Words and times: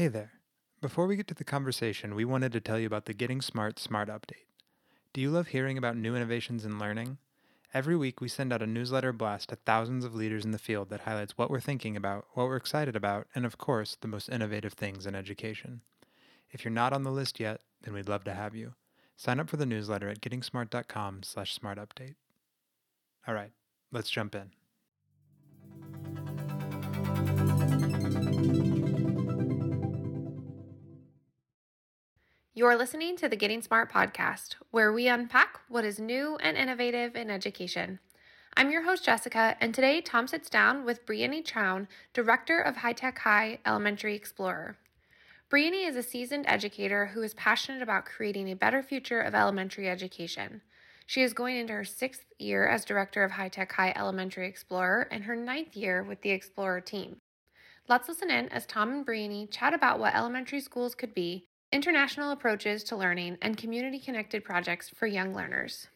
Hey 0.00 0.08
there. 0.08 0.32
Before 0.80 1.06
we 1.06 1.14
get 1.16 1.26
to 1.26 1.34
the 1.34 1.44
conversation, 1.44 2.14
we 2.14 2.24
wanted 2.24 2.52
to 2.52 2.60
tell 2.62 2.78
you 2.78 2.86
about 2.86 3.04
the 3.04 3.12
Getting 3.12 3.42
Smart 3.42 3.78
Smart 3.78 4.08
Update. 4.08 4.46
Do 5.12 5.20
you 5.20 5.30
love 5.30 5.48
hearing 5.48 5.76
about 5.76 5.94
new 5.94 6.16
innovations 6.16 6.64
in 6.64 6.78
learning? 6.78 7.18
Every 7.74 7.94
week, 7.94 8.18
we 8.18 8.28
send 8.28 8.50
out 8.50 8.62
a 8.62 8.66
newsletter 8.66 9.12
blast 9.12 9.50
to 9.50 9.56
thousands 9.56 10.06
of 10.06 10.14
leaders 10.14 10.46
in 10.46 10.52
the 10.52 10.58
field 10.58 10.88
that 10.88 11.00
highlights 11.00 11.36
what 11.36 11.50
we're 11.50 11.60
thinking 11.60 11.98
about, 11.98 12.24
what 12.32 12.46
we're 12.46 12.56
excited 12.56 12.96
about, 12.96 13.26
and 13.34 13.44
of 13.44 13.58
course, 13.58 13.98
the 14.00 14.08
most 14.08 14.30
innovative 14.30 14.72
things 14.72 15.04
in 15.04 15.14
education. 15.14 15.82
If 16.50 16.64
you're 16.64 16.72
not 16.72 16.94
on 16.94 17.02
the 17.02 17.12
list 17.12 17.38
yet, 17.38 17.60
then 17.82 17.92
we'd 17.92 18.08
love 18.08 18.24
to 18.24 18.32
have 18.32 18.54
you. 18.54 18.72
Sign 19.18 19.38
up 19.38 19.50
for 19.50 19.58
the 19.58 19.66
newsletter 19.66 20.08
at 20.08 20.22
gettingsmart.com/smartupdate. 20.22 22.14
All 23.28 23.34
right, 23.34 23.52
let's 23.92 24.08
jump 24.08 24.34
in. 24.34 24.52
You're 32.60 32.76
listening 32.76 33.16
to 33.16 33.26
the 33.26 33.36
Getting 33.36 33.62
Smart 33.62 33.90
podcast, 33.90 34.56
where 34.70 34.92
we 34.92 35.08
unpack 35.08 35.60
what 35.70 35.86
is 35.86 35.98
new 35.98 36.36
and 36.42 36.58
innovative 36.58 37.16
in 37.16 37.30
education. 37.30 38.00
I'm 38.54 38.70
your 38.70 38.82
host, 38.82 39.02
Jessica, 39.02 39.56
and 39.62 39.74
today 39.74 40.02
Tom 40.02 40.26
sits 40.28 40.50
down 40.50 40.84
with 40.84 41.06
Briony 41.06 41.40
Chown, 41.40 41.88
Director 42.12 42.60
of 42.60 42.76
High 42.76 42.92
Tech 42.92 43.18
High 43.20 43.60
Elementary 43.64 44.14
Explorer. 44.14 44.76
Briony 45.48 45.84
is 45.84 45.96
a 45.96 46.02
seasoned 46.02 46.44
educator 46.46 47.06
who 47.06 47.22
is 47.22 47.32
passionate 47.32 47.80
about 47.80 48.04
creating 48.04 48.50
a 48.50 48.56
better 48.56 48.82
future 48.82 49.22
of 49.22 49.34
elementary 49.34 49.88
education. 49.88 50.60
She 51.06 51.22
is 51.22 51.32
going 51.32 51.56
into 51.56 51.72
her 51.72 51.84
sixth 51.86 52.26
year 52.38 52.68
as 52.68 52.84
Director 52.84 53.24
of 53.24 53.30
High 53.30 53.48
Tech 53.48 53.72
High 53.72 53.94
Elementary 53.96 54.46
Explorer 54.46 55.08
and 55.10 55.24
her 55.24 55.34
ninth 55.34 55.74
year 55.76 56.02
with 56.02 56.20
the 56.20 56.32
Explorer 56.32 56.82
team. 56.82 57.22
Let's 57.88 58.06
listen 58.06 58.30
in 58.30 58.50
as 58.50 58.66
Tom 58.66 58.90
and 58.90 59.06
Briony 59.06 59.46
chat 59.46 59.72
about 59.72 59.98
what 59.98 60.14
elementary 60.14 60.60
schools 60.60 60.94
could 60.94 61.14
be, 61.14 61.46
international 61.72 62.32
approaches 62.32 62.82
to 62.84 62.96
learning, 62.96 63.38
and 63.42 63.56
community 63.56 63.98
connected 63.98 64.44
projects 64.44 64.88
for 64.88 65.06
young 65.06 65.34
learners. 65.34 65.86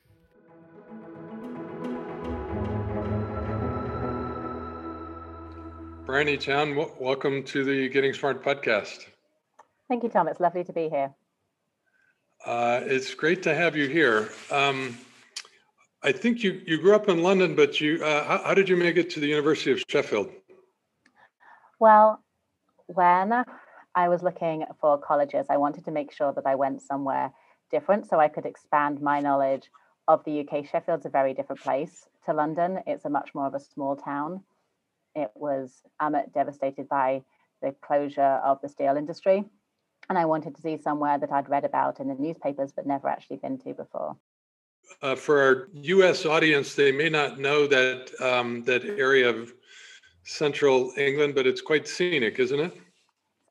Briony 6.06 6.36
Chown, 6.36 6.70
w- 6.70 6.91
welcome 7.00 7.42
to 7.44 7.64
the 7.64 7.89
Getting 7.89 8.12
Smart 8.12 8.44
podcast. 8.44 9.06
Thank 9.89 10.03
you, 10.03 10.08
Tom. 10.08 10.28
It's 10.28 10.39
lovely 10.39 10.62
to 10.62 10.72
be 10.72 10.89
here. 10.89 11.12
Uh, 12.44 12.81
it's 12.84 13.14
great 13.14 13.42
to 13.42 13.55
have 13.55 13.75
you 13.75 13.88
here. 13.88 14.31
Um, 14.50 14.98
I 16.03 16.12
think 16.12 16.44
you, 16.44 16.61
you 16.66 16.81
grew 16.81 16.94
up 16.94 17.09
in 17.09 17.22
London, 17.22 17.56
but 17.56 17.81
you 17.81 18.05
uh, 18.05 18.25
how, 18.25 18.44
how 18.44 18.55
did 18.55 18.69
you 18.69 18.77
make 18.77 18.97
it 18.97 19.11
to 19.11 19.20
the 19.20 19.27
University 19.27 19.72
of 19.72 19.83
Sheffield? 19.88 20.31
Well, 21.81 22.22
when 22.86 23.44
I 23.95 24.09
was 24.09 24.23
looking 24.23 24.64
for 24.81 24.98
colleges, 24.98 25.47
I 25.48 25.56
wanted 25.56 25.84
to 25.84 25.91
make 25.91 26.12
sure 26.12 26.33
that 26.33 26.47
I 26.47 26.55
went 26.55 26.83
somewhere 26.83 27.33
different 27.70 28.09
so 28.09 28.19
I 28.19 28.28
could 28.28 28.47
expand 28.47 29.00
my 29.00 29.20
knowledge 29.20 29.70
of 30.09 30.25
the 30.25 30.41
UK. 30.41 30.67
Sheffield's 30.67 31.06
a 31.06 31.11
very 31.11 31.34
different 31.34 31.62
place 31.62 32.06
to 32.27 32.33
London. 32.33 32.81
It's 32.87 33.05
a 33.05 33.11
much 33.11 33.34
more 33.34 33.47
of 33.47 33.55
a 33.55 33.61
small 33.61 33.97
town. 33.97 34.42
It 35.15 35.31
was 35.34 35.83
um, 36.00 36.17
devastated 36.33 36.89
by 36.89 37.22
the 37.62 37.75
closure 37.81 38.41
of 38.45 38.61
the 38.61 38.69
steel 38.69 38.97
industry. 38.97 39.45
And 40.09 40.19
I 40.19 40.27
wanted 40.27 40.55
to 40.56 40.61
see 40.61 40.77
somewhere 40.77 41.19
that 41.19 41.33
I'd 41.33 41.48
read 41.48 41.65
about 41.65 42.00
in 42.00 42.09
the 42.09 42.15
newspapers 42.15 42.72
but 42.72 42.87
never 42.87 43.09
actually 43.09 43.37
been 43.37 43.59
to 43.59 43.72
before. 43.75 44.17
Uh, 45.00 45.17
for 45.17 45.41
our 45.42 45.69
U.S. 45.72 46.27
audience, 46.27 46.75
they 46.75 46.92
may 46.92 47.09
not 47.09 47.39
know 47.39 47.67
that 47.67 48.11
um, 48.20 48.62
that 48.65 48.84
area 48.84 49.31
of 49.31 49.55
central 50.25 50.92
England, 50.98 51.34
but 51.34 51.47
it's 51.47 51.62
quite 51.62 51.89
scenic, 51.89 52.39
isn't 52.39 52.61
it? 52.61 52.77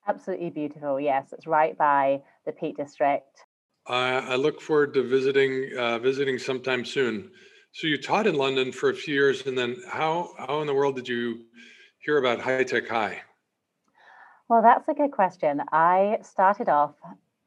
Absolutely 0.08 0.50
beautiful. 0.50 1.00
Yes, 1.00 1.32
it's 1.32 1.48
right 1.48 1.78
by 1.78 2.22
the 2.46 2.52
Peak 2.52 2.78
District. 2.78 3.46
I, 3.88 4.34
I 4.34 4.36
look 4.36 4.62
forward 4.62 4.94
to 4.96 5.04
visiting 5.04 5.72
uh, 5.78 6.00
visiting 6.00 6.40
sometime 6.40 6.86
soon. 6.86 7.32
So 7.72 7.88
you 7.88 7.98
taught 7.98 8.28
in 8.28 8.36
London 8.36 8.72
for 8.72 8.90
a 8.90 8.94
few 8.94 9.14
years, 9.14 9.46
and 9.46 9.58
then 9.58 9.78
how 9.90 10.30
how 10.38 10.62
in 10.62 10.68
the 10.68 10.74
world 10.74 10.96
did 10.96 11.08
you 11.08 11.46
hear 12.00 12.18
about 12.18 12.40
High 12.40 12.64
Tech 12.64 12.88
High? 12.88 13.22
Well, 14.50 14.62
that's 14.62 14.88
a 14.88 14.94
good 14.94 15.12
question. 15.12 15.62
I 15.72 16.20
started 16.22 16.70
off 16.70 16.96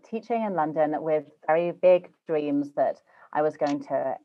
teaching 0.08 0.42
in 0.42 0.54
London 0.54 0.96
with 1.00 1.24
very 1.46 1.72
big 1.72 2.10
dreams 2.26 2.72
that 2.72 3.00
I 3.32 3.42
was 3.42 3.56
going 3.56 3.82
to 3.84 4.16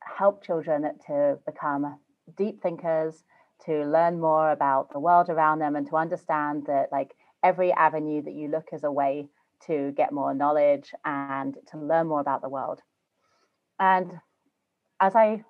help 0.00 0.42
children 0.44 0.90
to 1.06 1.38
become 1.44 1.98
deep 2.36 2.62
thinkers, 2.62 3.24
to 3.66 3.84
learn 3.84 4.20
more 4.20 4.52
about 4.52 4.92
the 4.92 5.00
world 5.00 5.28
around 5.28 5.58
them, 5.58 5.76
and 5.76 5.86
to 5.88 5.96
understand 5.96 6.66
that 6.66 6.90
like 6.92 7.14
every 7.42 7.72
avenue 7.72 8.22
that 8.22 8.34
you 8.34 8.48
look 8.48 8.68
as 8.72 8.84
a 8.84 8.92
way 8.92 9.28
to 9.66 9.92
get 9.92 10.12
more 10.12 10.34
knowledge 10.34 10.92
and 11.04 11.56
to 11.70 11.78
learn 11.78 12.06
more 12.06 12.20
about 12.20 12.42
the 12.42 12.48
world. 12.48 12.80
And 13.78 14.12
as 15.00 15.14
I 15.14 15.44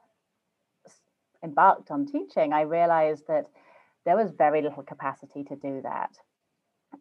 embarked 1.43 1.91
on 1.91 2.07
teaching, 2.07 2.53
I 2.53 2.63
realized 2.63 3.25
that 3.29 3.47
there 4.05 4.17
was 4.17 4.33
very 4.33 4.63
little 4.63 4.83
capacity 4.83 5.45
to 5.45 5.57
do 5.57 5.81
that. 5.83 6.11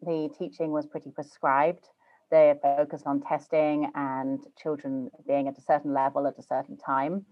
The 0.02 0.28
teaching 0.38 0.70
was 0.70 0.86
pretty 0.86 1.10
prescribed. 1.10 1.86
They 2.30 2.54
focused 2.62 3.06
on 3.06 3.22
testing 3.22 3.90
and 3.94 4.40
children 4.60 5.10
being 5.26 5.48
at 5.48 5.56
a 5.56 5.62
certain 5.62 5.94
level 5.94 6.26
at 6.26 6.38
a 6.38 6.42
certain 6.42 6.76
time 6.76 7.24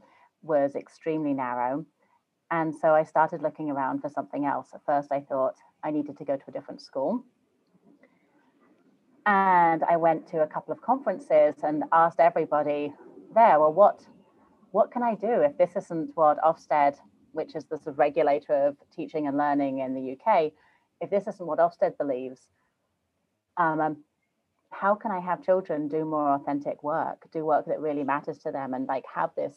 was 0.43 0.75
extremely 0.75 1.34
narrow. 1.34 1.84
And 2.50 2.75
so 2.75 2.95
I 2.95 3.03
started 3.03 3.43
looking 3.43 3.71
around 3.71 4.00
for 4.00 4.09
something 4.09 4.47
else. 4.47 4.69
At 4.72 4.84
first, 4.87 5.11
I 5.11 5.21
thought 5.21 5.56
I 5.83 5.91
needed 5.91 6.16
to 6.19 6.25
go 6.25 6.37
to 6.37 6.45
a 6.49 6.53
different 6.53 6.81
school. 6.81 7.25
And 9.26 9.82
I 9.82 9.97
went 9.97 10.28
to 10.28 10.42
a 10.42 10.47
couple 10.47 10.72
of 10.72 10.81
conferences 10.81 11.56
and 11.64 11.82
asked 11.91 12.20
everybody 12.20 12.94
there, 13.34 13.59
well, 13.59 13.72
what 13.72 14.06
what 14.70 14.92
can 14.92 15.03
I 15.03 15.14
do 15.14 15.41
if 15.42 15.56
this 15.59 15.75
isn't 15.75 16.10
what 16.14 16.38
Ofsted, 16.42 16.97
which 17.32 17.56
is 17.56 17.65
the 17.65 17.76
sort 17.76 17.88
of 17.88 17.98
regulator 17.98 18.54
of 18.54 18.76
teaching 18.94 19.26
and 19.26 19.36
learning 19.36 19.78
in 19.78 19.94
the 19.94 20.12
UK, 20.12 20.53
if 21.00 21.10
this 21.10 21.26
isn't 21.26 21.47
what 21.47 21.59
Ofsted 21.59 21.97
believes, 21.97 22.48
um, 23.56 23.81
um, 23.81 23.97
how 24.70 24.94
can 24.94 25.12
I 25.12 25.20
have 25.20 25.42
children 25.42 25.88
do 25.88 26.04
more 26.04 26.34
authentic 26.34 26.82
work, 26.82 27.26
do 27.32 27.44
work 27.44 27.66
that 27.66 27.81
really 27.81 28.04
matters 28.04 28.38
to 28.38 28.53
them, 28.53 28.75
and 28.75 28.86
like 28.86 29.04
have 29.12 29.31
this 29.34 29.54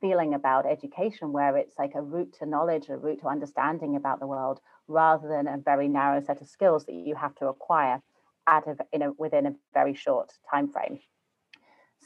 feeling 0.00 0.34
about 0.34 0.66
education 0.66 1.32
where 1.32 1.56
it's 1.56 1.78
like 1.78 1.94
a 1.94 2.02
route 2.02 2.34
to 2.40 2.46
knowledge, 2.46 2.88
a 2.88 2.96
route 2.96 3.20
to 3.20 3.28
understanding 3.28 3.96
about 3.96 4.20
the 4.20 4.26
world, 4.26 4.60
rather 4.86 5.26
than 5.28 5.48
a 5.48 5.56
very 5.56 5.88
narrow 5.88 6.20
set 6.20 6.42
of 6.42 6.48
skills 6.48 6.84
that 6.84 6.94
you 6.94 7.14
have 7.14 7.34
to 7.36 7.46
acquire 7.46 8.02
at 8.46 8.66
a, 8.66 8.76
in 8.92 9.02
a, 9.02 9.12
within 9.12 9.46
a 9.46 9.54
very 9.74 9.94
short 9.94 10.32
time 10.50 10.70
frame. 10.70 10.98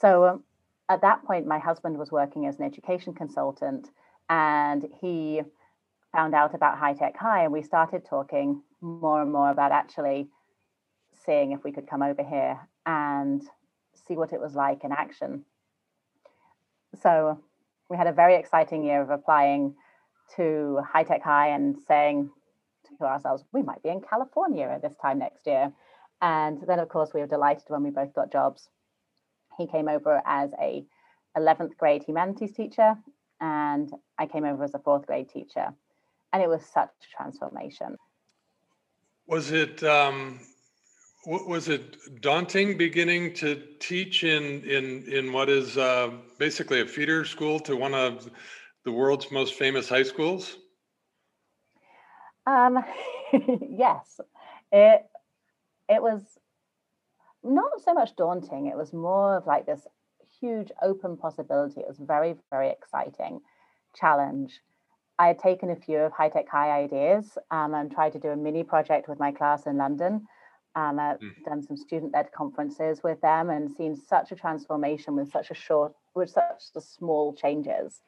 So 0.01 0.27
um, 0.27 0.45
at 0.89 1.03
that 1.03 1.25
point, 1.25 1.47
my 1.47 1.59
husband 1.59 1.99
was 1.99 2.11
working 2.11 2.47
as 2.47 2.59
an 2.59 2.65
education 2.65 3.15
consultant, 3.15 3.91
and 4.29 4.87
he 5.01 5.43
found 6.13 6.35
out 6.35 6.55
about 6.55 6.79
High 6.79 6.95
Tech 6.95 7.17
High, 7.17 7.45
and 7.45 7.53
we 7.53 7.63
started 7.63 8.05
talking 8.05 8.63
more 8.81 9.23
and 9.23 9.31
more 9.31 9.51
about 9.51 9.73
actually 9.73 10.29
seeing 11.25 11.53
if 11.53 11.63
we 11.65 11.73
could 11.73 11.87
come 11.87 12.03
over 12.03 12.23
here 12.23 12.59
and 12.87 13.43
see 13.95 14.15
what 14.15 14.33
it 14.33 14.41
was 14.41 14.55
like 14.55 14.85
in 14.85 14.93
action. 14.93 15.45
So 17.01 17.39
we 17.89 17.97
had 17.97 18.07
a 18.07 18.13
very 18.13 18.37
exciting 18.37 18.85
year 18.85 19.03
of 19.03 19.11
applying 19.11 19.75
to 20.37 20.81
High 20.93 21.05
Tech 21.05 21.23
High 21.23 21.49
and 21.49 21.77
saying 21.87 22.31
to 22.99 23.05
ourselves, 23.05 23.45
we 23.53 23.63
might 23.63 23.83
be 23.83 23.91
in 23.91 24.01
California 24.01 24.79
this 24.83 24.95
time 25.01 25.19
next 25.19 25.47
year. 25.47 25.73
And 26.23 26.61
then, 26.67 26.79
of 26.79 26.89
course, 26.89 27.11
we 27.15 27.21
were 27.21 27.27
delighted 27.27 27.65
when 27.69 27.83
we 27.83 27.91
both 27.91 28.15
got 28.15 28.33
jobs. 28.33 28.69
He 29.59 29.67
came 29.67 29.89
over 29.89 30.21
as 30.27 30.51
a 30.61 30.85
11th 31.37 31.77
grade 31.77 32.03
humanities 32.03 32.53
teacher, 32.53 32.95
and 33.41 33.91
I 34.19 34.27
came 34.27 34.45
over 34.45 34.65
as 34.65 34.75
a 34.75 34.79
fourth 34.79 35.07
grade 35.07 35.31
teacher. 35.31 35.73
And 36.33 36.43
it 36.43 36.49
was 36.49 36.65
such 36.65 36.89
a 36.89 37.17
transformation. 37.17 37.97
Was 39.27 39.51
it 39.51 39.83
um, 39.83 40.41
was 41.27 41.69
it 41.69 42.21
daunting 42.21 42.77
beginning 42.77 43.35
to 43.35 43.63
teach 43.79 44.25
in 44.25 44.65
in 44.65 45.05
in 45.05 45.33
what 45.33 45.49
is 45.49 45.77
uh, 45.79 46.11
basically 46.39 46.81
a 46.81 46.87
feeder 46.87 47.25
school 47.25 47.61
to 47.61 47.77
one 47.77 47.95
of 47.95 48.31
the 48.85 48.93
world's 48.93 49.31
most 49.31 49.55
famous 49.55 49.89
high 49.89 50.03
schools? 50.03 50.57
Um, 52.47 52.83
yes, 53.33 54.21
it 54.73 55.10
it 55.91 56.03
was 56.03 56.23
not 57.43 57.83
so 57.85 57.93
much 57.93 58.17
daunting. 58.17 58.67
It 58.67 58.77
was 58.77 58.93
more 58.93 59.37
of 59.37 59.47
like 59.47 59.67
this 59.67 59.87
huge 60.41 60.71
open 60.83 61.17
possibility. 61.17 61.81
It 61.81 61.89
was 61.89 61.99
very, 61.99 62.37
very 62.51 62.71
exciting 62.71 63.41
challenge. 63.95 64.61
I 65.19 65.27
had 65.27 65.39
taken 65.39 65.71
a 65.71 65.77
few 65.77 65.99
of 65.99 66.13
high 66.13 66.29
tech 66.29 66.49
high 66.49 66.71
ideas 66.71 67.37
um, 67.51 67.75
and 67.75 67.91
tried 67.91 68.13
to 68.13 68.19
do 68.19 68.29
a 68.29 68.37
mini 68.37 68.63
project 68.63 69.09
with 69.09 69.19
my 69.19 69.33
class 69.33 69.67
in 69.67 69.77
London. 69.77 70.27
Um, 70.77 71.01
I've 71.01 71.19
mm. 71.19 71.33
done 71.45 71.63
some 71.63 71.77
student 71.77 72.13
led 72.15 72.31
conferences 72.33 73.03
with 73.03 73.21
them 73.21 73.51
and 73.51 73.71
seen 73.71 73.97
such 73.97 74.31
a 74.31 74.37
transformation 74.37 75.17
with 75.17 75.31
such 75.31 75.51
a 75.51 75.55
short, 75.55 75.93
with 76.15 76.31
such 76.31 76.63
small 76.79 77.35
changes 77.35 78.01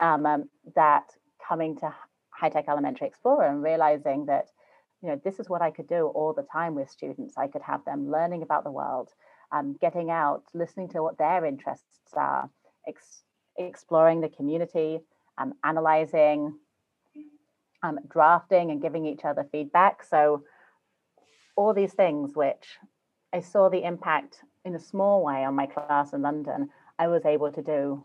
um, 0.00 0.26
um, 0.26 0.50
that 0.74 1.04
coming 1.46 1.78
to 1.78 1.94
High 2.30 2.48
Tech 2.48 2.64
Elementary 2.68 3.06
Explorer 3.06 3.46
and 3.46 3.62
realizing 3.62 4.26
that 4.26 4.48
you 5.02 5.08
know, 5.08 5.20
this 5.24 5.40
is 5.40 5.48
what 5.48 5.62
I 5.62 5.70
could 5.70 5.88
do 5.88 6.06
all 6.08 6.32
the 6.32 6.46
time 6.52 6.74
with 6.74 6.90
students. 6.90 7.36
I 7.36 7.48
could 7.48 7.62
have 7.62 7.84
them 7.84 8.10
learning 8.10 8.42
about 8.42 8.64
the 8.64 8.70
world, 8.70 9.10
um, 9.50 9.76
getting 9.80 10.10
out, 10.10 10.44
listening 10.52 10.88
to 10.90 11.02
what 11.02 11.18
their 11.18 11.44
interests 11.44 12.12
are, 12.14 12.50
ex- 12.86 13.22
exploring 13.56 14.20
the 14.20 14.28
community, 14.28 15.00
um, 15.38 15.54
analyzing, 15.64 16.54
um, 17.82 17.98
drafting, 18.08 18.70
and 18.70 18.82
giving 18.82 19.06
each 19.06 19.24
other 19.24 19.48
feedback. 19.50 20.04
So, 20.04 20.44
all 21.56 21.72
these 21.72 21.94
things, 21.94 22.36
which 22.36 22.78
I 23.32 23.40
saw 23.40 23.68
the 23.68 23.84
impact 23.84 24.42
in 24.64 24.74
a 24.74 24.78
small 24.78 25.24
way 25.24 25.44
on 25.44 25.54
my 25.54 25.66
class 25.66 26.12
in 26.12 26.22
London, 26.22 26.68
I 26.98 27.08
was 27.08 27.24
able 27.24 27.50
to 27.52 27.62
do 27.62 28.04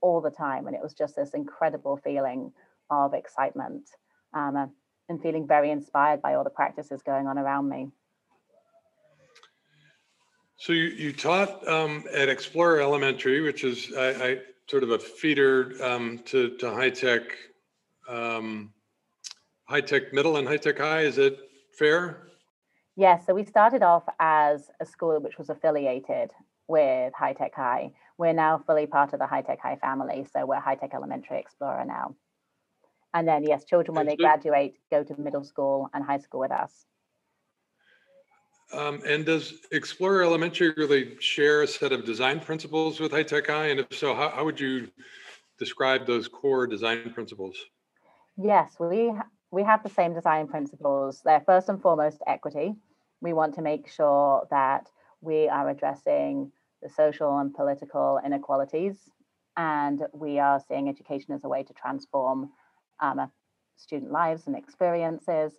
all 0.00 0.20
the 0.20 0.30
time. 0.30 0.66
And 0.66 0.74
it 0.74 0.82
was 0.82 0.94
just 0.94 1.16
this 1.16 1.34
incredible 1.34 1.96
feeling 1.96 2.52
of 2.90 3.14
excitement 3.14 3.88
um, 4.34 4.70
and 5.08 5.20
feeling 5.22 5.46
very 5.46 5.70
inspired 5.70 6.20
by 6.22 6.34
all 6.34 6.44
the 6.44 6.50
practices 6.50 7.02
going 7.02 7.26
on 7.26 7.38
around 7.38 7.68
me. 7.68 7.88
So 10.58 10.72
you, 10.72 10.84
you 10.84 11.12
taught 11.12 11.66
um, 11.68 12.04
at 12.12 12.28
Explorer 12.28 12.80
Elementary, 12.80 13.40
which 13.40 13.62
is 13.62 13.92
I, 13.96 14.08
I 14.08 14.38
sort 14.68 14.82
of 14.82 14.90
a 14.90 14.98
feeder 14.98 15.72
um, 15.82 16.20
to, 16.26 16.56
to 16.56 16.70
high 16.70 16.90
tech, 16.90 17.22
um, 18.08 18.72
high 19.64 19.82
tech 19.82 20.12
middle 20.12 20.38
and 20.38 20.48
high 20.48 20.56
tech 20.56 20.78
high. 20.78 21.02
Is 21.02 21.18
it 21.18 21.38
fair? 21.78 22.28
Yes. 22.96 23.26
So 23.26 23.34
we 23.34 23.44
started 23.44 23.82
off 23.82 24.04
as 24.18 24.70
a 24.80 24.86
school 24.86 25.20
which 25.20 25.36
was 25.36 25.50
affiliated 25.50 26.30
with 26.68 27.12
High 27.14 27.34
Tech 27.34 27.54
High. 27.54 27.92
We're 28.18 28.32
now 28.32 28.62
fully 28.66 28.86
part 28.86 29.12
of 29.12 29.18
the 29.18 29.26
High 29.26 29.42
Tech 29.42 29.60
High 29.60 29.76
family. 29.76 30.26
So 30.32 30.46
we're 30.46 30.58
High 30.58 30.76
Tech 30.76 30.94
Elementary 30.94 31.38
Explorer 31.38 31.84
now. 31.84 32.16
And 33.14 33.26
then, 33.26 33.44
yes, 33.44 33.64
children, 33.64 33.96
when 33.96 34.06
they 34.06 34.16
graduate, 34.16 34.78
go 34.90 35.02
to 35.02 35.20
middle 35.20 35.44
school 35.44 35.88
and 35.94 36.04
high 36.04 36.18
school 36.18 36.40
with 36.40 36.52
us. 36.52 36.84
Um, 38.72 39.00
and 39.06 39.24
does 39.24 39.54
Explorer 39.72 40.22
Elementary 40.22 40.72
really 40.76 41.16
share 41.20 41.62
a 41.62 41.66
set 41.66 41.92
of 41.92 42.04
design 42.04 42.40
principles 42.40 42.98
with 42.98 43.12
High 43.12 43.22
Tech 43.22 43.46
High? 43.46 43.66
And 43.66 43.80
if 43.80 43.96
so, 43.96 44.14
how, 44.14 44.30
how 44.30 44.44
would 44.44 44.58
you 44.58 44.88
describe 45.58 46.06
those 46.06 46.28
core 46.28 46.66
design 46.66 47.10
principles? 47.14 47.56
Yes, 48.36 48.76
we 48.78 49.12
we 49.50 49.62
have 49.62 49.82
the 49.82 49.88
same 49.88 50.12
design 50.12 50.48
principles. 50.48 51.22
They're 51.24 51.40
first 51.40 51.68
and 51.68 51.80
foremost 51.80 52.20
equity. 52.26 52.74
We 53.20 53.32
want 53.32 53.54
to 53.54 53.62
make 53.62 53.88
sure 53.88 54.46
that 54.50 54.88
we 55.20 55.48
are 55.48 55.70
addressing 55.70 56.52
the 56.82 56.90
social 56.90 57.38
and 57.38 57.54
political 57.54 58.20
inequalities, 58.24 59.08
and 59.56 60.02
we 60.12 60.38
are 60.38 60.60
seeing 60.68 60.88
education 60.88 61.34
as 61.34 61.44
a 61.44 61.48
way 61.48 61.62
to 61.62 61.72
transform 61.72 62.50
um, 63.00 63.30
student 63.76 64.10
lives 64.10 64.46
and 64.46 64.56
experiences, 64.56 65.52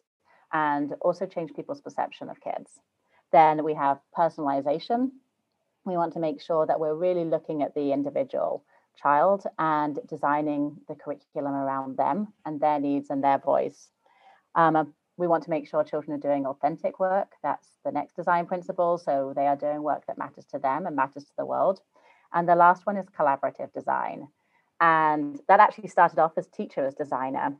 and 0.54 0.94
also 1.01 1.25
change 1.25 1.54
people's 1.54 1.81
perception 1.81 2.30
of 2.30 2.42
kids. 2.42 2.80
Then 3.31 3.63
we 3.63 3.74
have 3.74 4.00
personalization. 4.18 5.12
We 5.86 5.98
want 5.98 6.13
to 6.13 6.19
make 6.19 6.42
sure 6.42 6.66
that 6.66 6.80
we're 6.80 6.95
really 6.95 7.25
looking 7.25 7.62
at 7.62 7.74
the 7.74 7.92
individual 7.92 8.63
child 9.01 9.45
and 9.60 10.00
designing 10.07 10.78
the 10.88 10.95
curriculum 10.95 11.54
around 11.54 11.98
them 11.98 12.34
and 12.45 12.60
their 12.60 12.80
needs 12.80 13.10
and 13.10 13.24
their 13.24 13.38
voice. 13.38 13.89
Um, 14.56 14.94
we 15.18 15.28
want 15.28 15.44
to 15.44 15.50
make 15.50 15.68
sure 15.68 15.84
children 15.84 16.16
are 16.16 16.22
doing 16.30 16.45
authentic 16.45 17.00
work. 17.00 17.34
That's 17.44 17.68
the 17.84 17.92
next 17.92 18.16
design 18.16 18.45
principle. 18.45 18.98
So 18.98 19.34
they 19.36 19.48
are 19.48 19.56
doing 19.56 19.81
work 19.81 20.06
that 20.07 20.18
matters 20.18 20.45
to 20.51 20.60
them 20.60 20.86
and 20.86 20.95
matters 20.95 21.25
to 21.25 21.34
the 21.38 21.45
world. 21.45 21.81
And 22.34 22.48
the 22.48 22.56
last 22.56 22.86
one 22.86 22.98
is 22.98 23.07
collaborative 23.10 23.74
design. 23.74 24.28
And 24.79 25.39
that 25.47 25.59
actually 25.59 25.88
started 25.88 26.19
off 26.19 26.33
as 26.38 26.47
teacher 26.47 26.85
as 26.85 26.94
designer. 26.94 27.56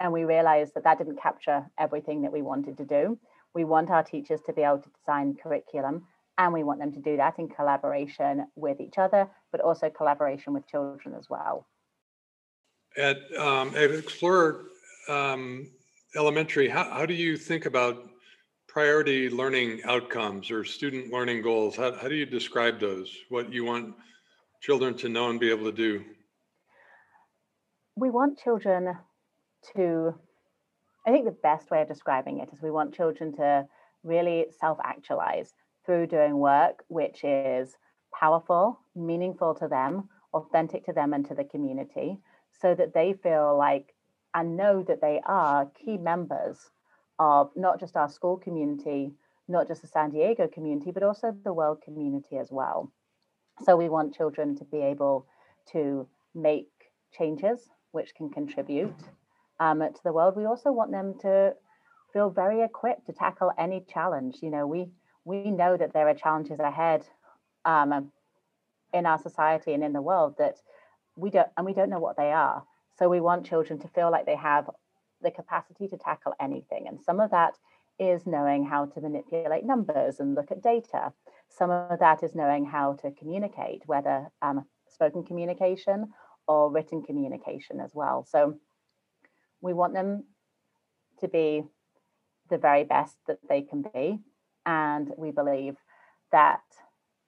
And 0.00 0.12
we 0.12 0.24
realized 0.24 0.74
that 0.74 0.84
that 0.84 0.98
didn't 0.98 1.20
capture 1.20 1.68
everything 1.78 2.22
that 2.22 2.32
we 2.32 2.42
wanted 2.42 2.76
to 2.78 2.84
do. 2.84 3.18
We 3.54 3.64
want 3.64 3.90
our 3.90 4.04
teachers 4.04 4.40
to 4.46 4.52
be 4.52 4.62
able 4.62 4.78
to 4.78 4.90
design 4.90 5.36
curriculum 5.42 6.04
and 6.38 6.52
we 6.52 6.62
want 6.62 6.78
them 6.78 6.92
to 6.92 7.00
do 7.00 7.16
that 7.16 7.38
in 7.38 7.48
collaboration 7.48 8.46
with 8.54 8.80
each 8.80 8.96
other, 8.96 9.28
but 9.50 9.60
also 9.60 9.90
collaboration 9.90 10.54
with 10.54 10.66
children 10.68 11.14
as 11.18 11.28
well. 11.28 11.66
At, 12.96 13.18
um, 13.36 13.74
at 13.74 13.90
Explorer 13.90 14.66
um, 15.08 15.68
Elementary, 16.16 16.68
how, 16.68 16.84
how 16.84 17.06
do 17.06 17.14
you 17.14 17.36
think 17.36 17.66
about 17.66 18.08
priority 18.68 19.28
learning 19.28 19.80
outcomes 19.84 20.50
or 20.50 20.64
student 20.64 21.12
learning 21.12 21.42
goals? 21.42 21.76
How, 21.76 21.92
how 21.92 22.08
do 22.08 22.14
you 22.14 22.24
describe 22.24 22.78
those? 22.78 23.14
What 23.28 23.52
you 23.52 23.64
want 23.64 23.94
children 24.60 24.94
to 24.98 25.08
know 25.08 25.30
and 25.30 25.40
be 25.40 25.50
able 25.50 25.64
to 25.64 25.76
do? 25.76 26.04
We 28.00 28.10
want 28.10 28.38
children 28.38 28.96
to 29.74 30.14
I 31.04 31.10
think 31.10 31.24
the 31.24 31.32
best 31.42 31.68
way 31.70 31.82
of 31.82 31.88
describing 31.88 32.38
it 32.38 32.48
is 32.52 32.62
we 32.62 32.70
want 32.70 32.94
children 32.94 33.34
to 33.36 33.66
really 34.04 34.46
self 34.60 34.78
actualize 34.84 35.52
through 35.84 36.06
doing 36.06 36.38
work 36.38 36.84
which 36.86 37.24
is 37.24 37.76
powerful, 38.14 38.78
meaningful 38.94 39.52
to 39.56 39.66
them, 39.66 40.08
authentic 40.32 40.84
to 40.84 40.92
them 40.92 41.12
and 41.12 41.26
to 41.26 41.34
the 41.34 41.42
community, 41.42 42.20
so 42.60 42.72
that 42.72 42.94
they 42.94 43.14
feel 43.14 43.58
like 43.58 43.94
and 44.32 44.56
know 44.56 44.84
that 44.84 45.00
they 45.00 45.20
are 45.26 45.68
key 45.74 45.96
members 45.96 46.70
of 47.18 47.50
not 47.56 47.80
just 47.80 47.96
our 47.96 48.08
school 48.08 48.36
community, 48.36 49.12
not 49.48 49.66
just 49.66 49.82
the 49.82 49.88
San 49.88 50.10
Diego 50.10 50.46
community, 50.46 50.92
but 50.92 51.02
also 51.02 51.34
the 51.42 51.52
world 51.52 51.82
community 51.82 52.36
as 52.36 52.52
well. 52.52 52.92
So 53.64 53.76
we 53.76 53.88
want 53.88 54.14
children 54.14 54.56
to 54.58 54.64
be 54.64 54.82
able 54.82 55.26
to 55.72 56.06
make 56.32 56.70
changes 57.10 57.70
which 57.92 58.14
can 58.14 58.30
contribute 58.30 58.94
um, 59.60 59.80
to 59.80 60.00
the 60.04 60.12
world. 60.12 60.36
We 60.36 60.44
also 60.44 60.72
want 60.72 60.90
them 60.90 61.14
to 61.22 61.54
feel 62.12 62.30
very 62.30 62.62
equipped 62.62 63.06
to 63.06 63.12
tackle 63.12 63.52
any 63.58 63.84
challenge. 63.92 64.38
You 64.42 64.50
know, 64.50 64.66
we 64.66 64.88
we 65.24 65.50
know 65.50 65.76
that 65.76 65.92
there 65.92 66.08
are 66.08 66.14
challenges 66.14 66.58
ahead 66.58 67.04
um, 67.64 68.10
in 68.94 69.04
our 69.04 69.18
society 69.18 69.74
and 69.74 69.84
in 69.84 69.92
the 69.92 70.00
world 70.02 70.36
that 70.38 70.56
we 71.16 71.30
don't 71.30 71.48
and 71.56 71.66
we 71.66 71.74
don't 71.74 71.90
know 71.90 71.98
what 71.98 72.16
they 72.16 72.32
are. 72.32 72.64
So 72.98 73.08
we 73.08 73.20
want 73.20 73.46
children 73.46 73.78
to 73.80 73.88
feel 73.88 74.10
like 74.10 74.26
they 74.26 74.36
have 74.36 74.68
the 75.22 75.30
capacity 75.30 75.88
to 75.88 75.96
tackle 75.96 76.32
anything. 76.40 76.86
And 76.88 77.00
some 77.00 77.20
of 77.20 77.30
that 77.30 77.54
is 77.98 78.26
knowing 78.26 78.64
how 78.64 78.86
to 78.86 79.00
manipulate 79.00 79.64
numbers 79.64 80.20
and 80.20 80.34
look 80.34 80.50
at 80.50 80.62
data. 80.62 81.12
Some 81.48 81.70
of 81.70 81.98
that 81.98 82.22
is 82.22 82.34
knowing 82.34 82.64
how 82.64 82.94
to 83.02 83.10
communicate, 83.10 83.82
whether 83.86 84.28
um, 84.40 84.64
spoken 84.88 85.24
communication 85.24 86.12
or 86.48 86.70
written 86.70 87.02
communication 87.02 87.78
as 87.78 87.94
well. 87.94 88.26
So 88.28 88.58
we 89.60 89.72
want 89.74 89.94
them 89.94 90.24
to 91.20 91.28
be 91.28 91.62
the 92.48 92.58
very 92.58 92.84
best 92.84 93.16
that 93.26 93.38
they 93.48 93.62
can 93.62 93.82
be. 93.82 94.20
And 94.66 95.12
we 95.16 95.30
believe 95.30 95.76
that 96.32 96.62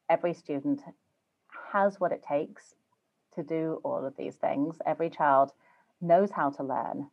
every 0.08 0.34
student 0.34 0.80
has 1.72 2.00
what 2.00 2.12
it 2.12 2.24
takes 2.26 2.74
to 3.34 3.42
do 3.42 3.80
all 3.84 4.04
of 4.04 4.16
these 4.16 4.34
things. 4.34 4.76
Every 4.84 5.10
child 5.10 5.52
knows 6.00 6.30
how 6.30 6.50
to 6.50 6.62
learn. 6.62 7.08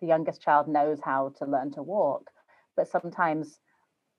The 0.00 0.06
youngest 0.06 0.42
child 0.42 0.68
knows 0.68 0.98
how 1.02 1.32
to 1.38 1.46
learn 1.46 1.72
to 1.72 1.82
walk. 1.82 2.30
But 2.76 2.88
sometimes 2.88 3.60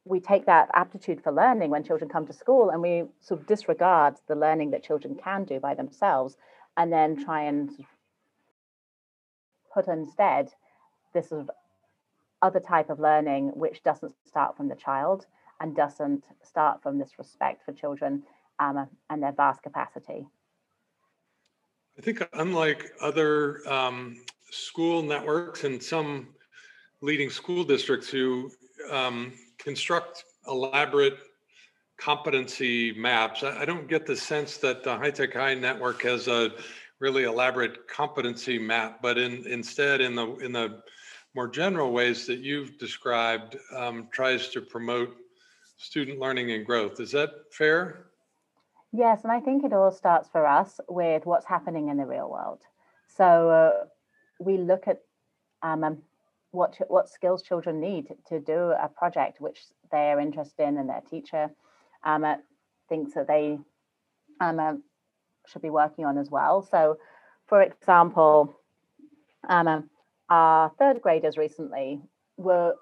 we 0.06 0.20
take 0.20 0.46
that 0.46 0.70
aptitude 0.74 1.22
for 1.22 1.32
learning 1.32 1.70
when 1.72 1.84
children 1.84 2.10
come 2.10 2.26
to 2.28 2.34
school 2.34 2.70
and 2.70 2.82
we 2.82 3.04
sort 3.20 3.42
of 3.42 3.48
disregard 3.48 4.16
the 4.28 4.36
learning 4.36 4.72
that 4.72 4.84
children 4.84 5.16
can 5.16 5.44
do 5.44 5.60
by 5.60 5.74
themselves 5.74 6.38
and 6.78 6.92
then 6.92 7.24
try 7.24 7.44
and 7.44 7.70
put 9.74 9.88
instead 9.88 10.50
this 11.14 11.30
sort 11.30 11.42
of 11.42 11.52
other 12.42 12.60
type 12.60 12.90
of 12.90 13.00
learning 13.00 13.48
which 13.56 13.84
doesn't 13.84 14.14
start 14.26 14.56
from 14.56 14.68
the 14.68 14.76
child 14.76 15.26
and 15.62 15.76
doesn't 15.76 16.24
start 16.44 16.82
from 16.84 16.98
this 16.98 17.12
respect 17.18 17.64
for 17.64 17.72
children 17.72 18.24
um, 18.60 18.88
and 19.10 19.24
their 19.24 19.32
vast 19.32 19.64
capacity. 19.64 20.28
I 21.98 22.02
think 22.02 22.28
unlike 22.34 22.92
other 23.02 23.68
um, 23.70 24.22
school 24.52 25.02
networks 25.02 25.64
and 25.64 25.82
some 25.82 26.28
leading 27.02 27.30
school 27.30 27.64
districts 27.64 28.10
who 28.10 28.52
um, 28.92 29.34
construct 29.58 30.26
elaborate 30.48 31.18
competency 31.98 32.94
maps, 32.94 33.44
I, 33.44 33.62
I 33.62 33.66
don't 33.66 33.88
get 33.88 34.06
the 34.06 34.16
sense 34.16 34.58
that 34.58 34.84
the 34.84 34.98
High 34.98 35.12
Tech 35.12 35.34
High 35.34 35.54
network 35.54 36.02
has 36.04 36.28
a 36.28 36.52
really 37.00 37.24
elaborate 37.24 37.88
competency 37.88 38.58
map, 38.58 39.02
but 39.02 39.18
in, 39.18 39.46
instead 39.48 40.02
in 40.02 40.16
the 40.16 40.36
in 40.38 40.52
the 40.52 40.82
more 41.36 41.48
general 41.48 41.92
ways 41.92 42.26
that 42.28 42.40
you've 42.40 42.78
described 42.78 43.58
um, 43.76 44.08
tries 44.12 44.48
to 44.50 44.62
promote 44.62 45.16
student 45.78 46.20
learning 46.20 46.52
and 46.52 46.66
growth. 46.66 47.00
Is 47.00 47.12
that 47.12 47.32
fair? 47.52 48.08
Yes, 48.94 49.24
and 49.24 49.32
I 49.32 49.42
think 49.42 49.66
it 49.66 49.74
all 49.74 49.92
starts 49.92 50.30
for 50.30 50.48
us 50.48 50.80
with 50.88 51.26
what's 51.26 51.46
happening 51.46 51.90
in 51.90 51.98
the 51.98 52.06
real 52.06 52.30
world. 52.30 52.62
So 53.08 53.50
uh, 53.50 53.86
we 54.40 54.58
look 54.58 54.88
at 54.88 55.02
um, 55.62 55.84
um 55.84 55.98
what 56.52 56.78
what 56.88 57.10
skills 57.10 57.42
children 57.42 57.82
need 57.82 58.08
to 58.30 58.40
do 58.40 58.72
a 58.72 58.88
project 58.88 59.42
which 59.42 59.60
they 59.92 60.12
are 60.12 60.20
interested 60.20 60.64
in, 60.64 60.78
and 60.78 60.90
their 60.90 61.02
teacher 61.02 61.50
um, 62.06 62.24
uh, 62.24 62.36
thinks 62.88 63.14
that 63.14 63.28
they 63.28 63.58
um, 64.40 64.60
uh, 64.60 64.74
should 65.48 65.62
be 65.62 65.70
working 65.70 66.06
on 66.06 66.18
as 66.18 66.30
well. 66.30 66.62
So, 66.62 66.98
for 67.48 67.62
example, 67.62 68.56
um, 69.50 69.90
our 70.30 70.72
third 70.80 71.02
graders 71.02 71.38
recently 71.38 72.02
were 72.38 72.76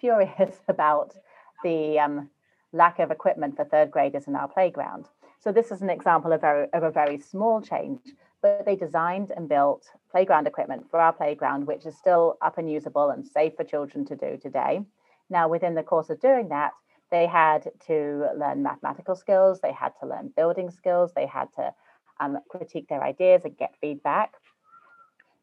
furious 0.00 0.54
about 0.68 1.14
the 1.62 1.98
um, 1.98 2.30
lack 2.72 2.98
of 2.98 3.10
equipment 3.10 3.56
for 3.56 3.64
third 3.64 3.90
graders 3.90 4.26
in 4.26 4.34
our 4.34 4.48
playground. 4.48 5.06
So 5.40 5.52
this 5.52 5.70
is 5.70 5.82
an 5.82 5.90
example 5.90 6.32
of, 6.32 6.40
very, 6.40 6.68
of 6.72 6.82
a 6.82 6.90
very 6.90 7.18
small 7.18 7.62
change, 7.62 8.00
but 8.42 8.64
they 8.66 8.76
designed 8.76 9.32
and 9.34 9.48
built 9.48 9.86
playground 10.10 10.46
equipment 10.46 10.90
for 10.90 11.00
our 11.00 11.12
playground, 11.12 11.66
which 11.66 11.86
is 11.86 11.96
still 11.96 12.36
up 12.42 12.58
and 12.58 12.70
usable 12.70 13.10
and 13.10 13.26
safe 13.26 13.54
for 13.56 13.64
children 13.64 14.04
to 14.06 14.16
do 14.16 14.38
today. 14.40 14.82
Now, 15.30 15.48
within 15.48 15.74
the 15.74 15.82
course 15.82 16.10
of 16.10 16.20
doing 16.20 16.48
that, 16.48 16.72
they 17.10 17.26
had 17.26 17.70
to 17.86 18.28
learn 18.36 18.62
mathematical 18.62 19.14
skills, 19.14 19.60
they 19.60 19.72
had 19.72 19.92
to 20.00 20.06
learn 20.06 20.32
building 20.36 20.70
skills, 20.70 21.12
they 21.14 21.26
had 21.26 21.52
to 21.56 21.72
um, 22.20 22.38
critique 22.48 22.88
their 22.88 23.02
ideas 23.02 23.42
and 23.44 23.56
get 23.56 23.74
feedback. 23.80 24.34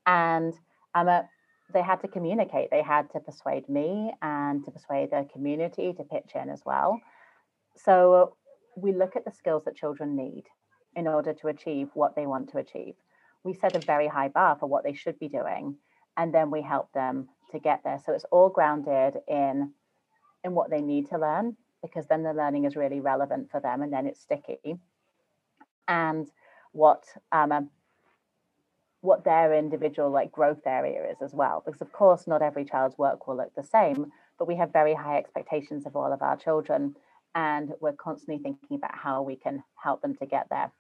And 0.06 0.54
um, 0.96 1.08
uh, 1.10 1.22
they 1.74 1.82
had 1.82 2.00
to 2.02 2.08
communicate, 2.08 2.72
they 2.72 2.82
had 2.82 3.12
to 3.12 3.20
persuade 3.20 3.68
me 3.68 4.14
and 4.22 4.64
to 4.64 4.72
persuade 4.72 5.12
the 5.12 5.28
community 5.34 5.94
to 5.94 6.04
pitch 6.04 6.32
in 6.36 6.50
as 6.50 6.62
well. 6.66 7.02
So 7.76 8.38
we 8.76 8.94
look 8.94 9.16
at 9.16 9.26
the 9.26 9.32
skills 9.32 9.64
that 9.66 9.76
children 9.76 10.16
need 10.16 10.44
in 10.96 11.08
order 11.08 11.34
to 11.34 11.48
achieve 11.48 11.90
what 11.94 12.16
they 12.16 12.26
want 12.26 12.50
to 12.52 12.58
achieve. 12.58 12.96
We 13.44 13.54
set 13.54 13.76
a 13.76 13.80
very 13.80 14.08
high 14.08 14.30
bar 14.30 14.58
for 14.60 14.68
what 14.68 14.84
they 14.84 14.94
should 14.94 15.20
be 15.20 15.28
doing, 15.28 15.76
and 16.16 16.34
then 16.34 16.50
we 16.50 16.62
help 16.62 16.92
them 16.94 17.28
to 17.52 17.60
get 17.60 17.82
there. 17.84 18.00
So 18.04 18.14
it's 18.14 18.26
all 18.32 18.50
grounded 18.50 19.18
in 19.28 19.74
in 20.44 20.54
what 20.54 20.70
they 20.70 20.82
need 20.82 21.10
to 21.10 21.18
learn 21.18 21.56
because 21.82 22.08
then 22.08 22.24
the 22.24 22.34
learning 22.34 22.66
is 22.66 22.76
really 22.76 23.00
relevant 23.00 23.50
for 23.52 23.60
them 23.60 23.82
and 23.82 23.94
then 23.94 24.08
it's 24.08 24.22
sticky. 24.22 24.78
And 25.88 26.28
what 26.72 27.06
um, 27.32 27.70
what 29.02 29.24
their 29.24 29.54
individual 29.54 30.10
like 30.10 30.32
growth 30.32 30.66
area 30.66 31.10
is 31.10 31.22
as 31.22 31.34
well. 31.34 31.64
Because 31.66 31.82
of 31.82 31.92
course 31.92 32.28
not 32.28 32.42
every 32.42 32.66
child's 32.66 32.98
work 32.98 33.28
will 33.28 33.38
look 33.38 33.54
the 33.56 33.64
same, 33.64 34.12
but 34.38 34.48
we 34.48 34.56
have 34.56 34.74
very 34.74 34.94
high 34.94 35.18
expectations 35.18 35.86
of 35.86 35.96
all 35.96 36.12
of 36.12 36.22
our 36.22 36.36
children 36.36 36.96
and 37.36 37.74
we're 37.80 37.94
constantly 37.94 38.42
thinking 38.42 38.78
about 38.78 38.96
how 38.96 39.22
we 39.22 39.36
can 39.36 39.64
help 39.76 40.02
them 40.02 40.16
to 40.16 40.26
get 40.26 40.48
there. 40.50 40.72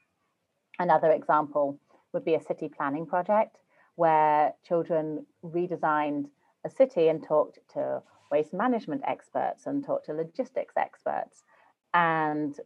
Another 0.79 1.11
example 1.11 1.79
would 2.13 2.25
be 2.25 2.35
a 2.35 2.41
city 2.41 2.67
planning 2.67 3.05
project 3.05 3.57
where 3.95 4.53
children 4.67 5.25
redesigned 5.43 6.25
a 6.65 6.69
city 6.69 7.07
and 7.09 7.23
talked 7.23 7.59
to 7.73 8.01
waste 8.31 8.53
management 8.53 9.01
experts 9.05 9.65
and 9.65 9.84
talked 9.84 10.05
to 10.05 10.13
logistics 10.13 10.75
experts 10.77 11.43
and 11.93 12.60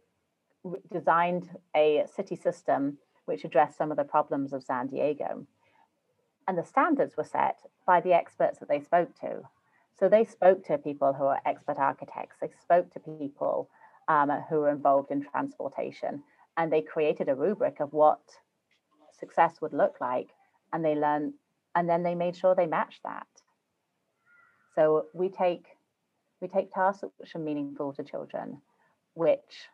designed 0.92 1.50
a 1.76 2.04
city 2.14 2.36
system 2.36 2.98
which 3.24 3.44
addressed 3.44 3.76
some 3.76 3.90
of 3.90 3.96
the 3.96 4.04
problems 4.04 4.52
of 4.52 4.62
San 4.62 4.86
Diego. 4.88 5.46
And 6.48 6.58
the 6.58 6.64
standards 6.64 7.16
were 7.16 7.24
set 7.24 7.58
by 7.86 8.00
the 8.00 8.12
experts 8.12 8.58
that 8.58 8.68
they 8.68 8.80
spoke 8.80 9.14
to. 9.20 9.42
So 9.98 10.08
they 10.08 10.24
spoke 10.24 10.64
to 10.66 10.78
people 10.78 11.12
who 11.12 11.24
are 11.24 11.40
expert 11.46 11.78
architects, 11.78 12.36
they 12.40 12.50
spoke 12.60 12.92
to 12.92 13.00
people 13.00 13.68
um, 14.08 14.30
who 14.48 14.56
were 14.60 14.70
involved 14.70 15.10
in 15.10 15.22
transportation. 15.22 16.22
And 16.56 16.72
they 16.72 16.82
created 16.82 17.28
a 17.28 17.34
rubric 17.34 17.80
of 17.80 17.92
what 17.92 18.20
success 19.18 19.60
would 19.60 19.72
look 19.72 19.96
like. 20.00 20.30
And 20.72 20.84
they 20.84 20.94
learned, 20.94 21.34
and 21.74 21.88
then 21.88 22.02
they 22.02 22.14
made 22.14 22.36
sure 22.36 22.54
they 22.54 22.66
matched 22.66 23.02
that. 23.04 23.26
So 24.74 25.06
we 25.12 25.28
take 25.28 25.66
we 26.40 26.48
take 26.48 26.72
tasks 26.72 27.04
which 27.18 27.34
are 27.34 27.38
meaningful 27.38 27.92
to 27.92 28.02
children, 28.02 28.60
which 29.14 29.68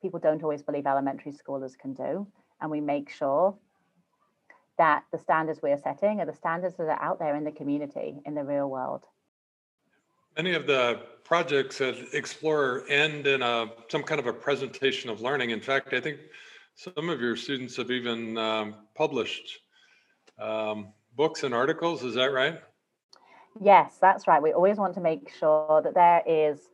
people 0.00 0.20
don't 0.20 0.42
always 0.42 0.62
believe 0.62 0.86
elementary 0.86 1.32
schoolers 1.32 1.76
can 1.76 1.92
do, 1.92 2.26
and 2.60 2.70
we 2.70 2.80
make 2.80 3.10
sure 3.10 3.56
that 4.78 5.04
the 5.12 5.18
standards 5.18 5.60
we 5.62 5.70
are 5.70 5.78
setting 5.78 6.20
are 6.20 6.26
the 6.26 6.34
standards 6.34 6.76
that 6.76 6.84
are 6.84 7.02
out 7.02 7.18
there 7.18 7.36
in 7.36 7.44
the 7.44 7.50
community, 7.50 8.20
in 8.24 8.34
the 8.34 8.44
real 8.44 8.70
world. 8.70 9.04
Many 10.36 10.54
of 10.54 10.66
the 10.66 11.02
projects 11.24 11.80
at 11.80 11.96
Explorer 12.14 12.84
end 12.88 13.26
in 13.26 13.42
a, 13.42 13.66
some 13.88 14.02
kind 14.02 14.18
of 14.18 14.26
a 14.26 14.32
presentation 14.32 15.10
of 15.10 15.20
learning. 15.20 15.50
In 15.50 15.60
fact, 15.60 15.92
I 15.92 16.00
think 16.00 16.18
some 16.74 17.10
of 17.10 17.20
your 17.20 17.36
students 17.36 17.76
have 17.76 17.90
even 17.90 18.38
um, 18.38 18.74
published 18.94 19.58
um, 20.38 20.88
books 21.16 21.44
and 21.44 21.54
articles. 21.54 22.02
Is 22.02 22.14
that 22.14 22.32
right? 22.32 22.60
Yes, 23.60 23.98
that's 24.00 24.26
right. 24.26 24.42
We 24.42 24.52
always 24.52 24.78
want 24.78 24.94
to 24.94 25.00
make 25.00 25.32
sure 25.38 25.80
that 25.82 25.94
there 25.94 26.22
is 26.26 26.70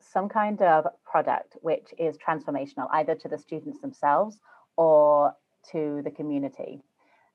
some 0.00 0.28
kind 0.28 0.60
of 0.62 0.86
product 1.04 1.56
which 1.62 1.94
is 1.98 2.16
transformational, 2.18 2.88
either 2.92 3.14
to 3.14 3.28
the 3.28 3.38
students 3.38 3.80
themselves 3.80 4.40
or 4.76 5.34
to 5.72 6.02
the 6.04 6.10
community. 6.10 6.82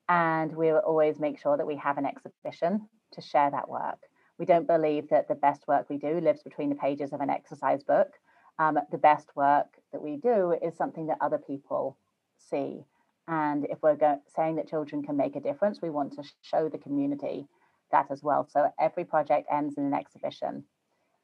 And 0.09 0.55
we 0.55 0.71
will 0.71 0.79
always 0.79 1.19
make 1.19 1.39
sure 1.39 1.57
that 1.57 1.67
we 1.67 1.77
have 1.77 1.97
an 1.97 2.05
exhibition 2.05 2.87
to 3.13 3.21
share 3.21 3.51
that 3.51 3.69
work. 3.69 3.99
We 4.37 4.45
don't 4.45 4.67
believe 4.67 5.09
that 5.09 5.27
the 5.27 5.35
best 5.35 5.67
work 5.67 5.89
we 5.89 5.97
do 5.97 6.19
lives 6.19 6.43
between 6.43 6.69
the 6.69 6.75
pages 6.75 7.13
of 7.13 7.21
an 7.21 7.29
exercise 7.29 7.83
book. 7.83 8.09
Um, 8.59 8.77
the 8.91 8.97
best 8.97 9.35
work 9.35 9.67
that 9.91 10.01
we 10.01 10.17
do 10.17 10.55
is 10.63 10.75
something 10.77 11.07
that 11.07 11.17
other 11.21 11.37
people 11.37 11.97
see. 12.37 12.83
And 13.27 13.65
if 13.65 13.81
we're 13.81 13.95
go- 13.95 14.21
saying 14.35 14.57
that 14.57 14.67
children 14.69 15.03
can 15.03 15.17
make 15.17 15.35
a 15.35 15.39
difference, 15.41 15.81
we 15.81 15.89
want 15.89 16.13
to 16.13 16.23
show 16.41 16.69
the 16.69 16.77
community 16.77 17.47
that 17.91 18.07
as 18.11 18.23
well. 18.23 18.47
So 18.49 18.71
every 18.79 19.05
project 19.05 19.47
ends 19.51 19.77
in 19.77 19.85
an 19.85 19.93
exhibition. 19.93 20.63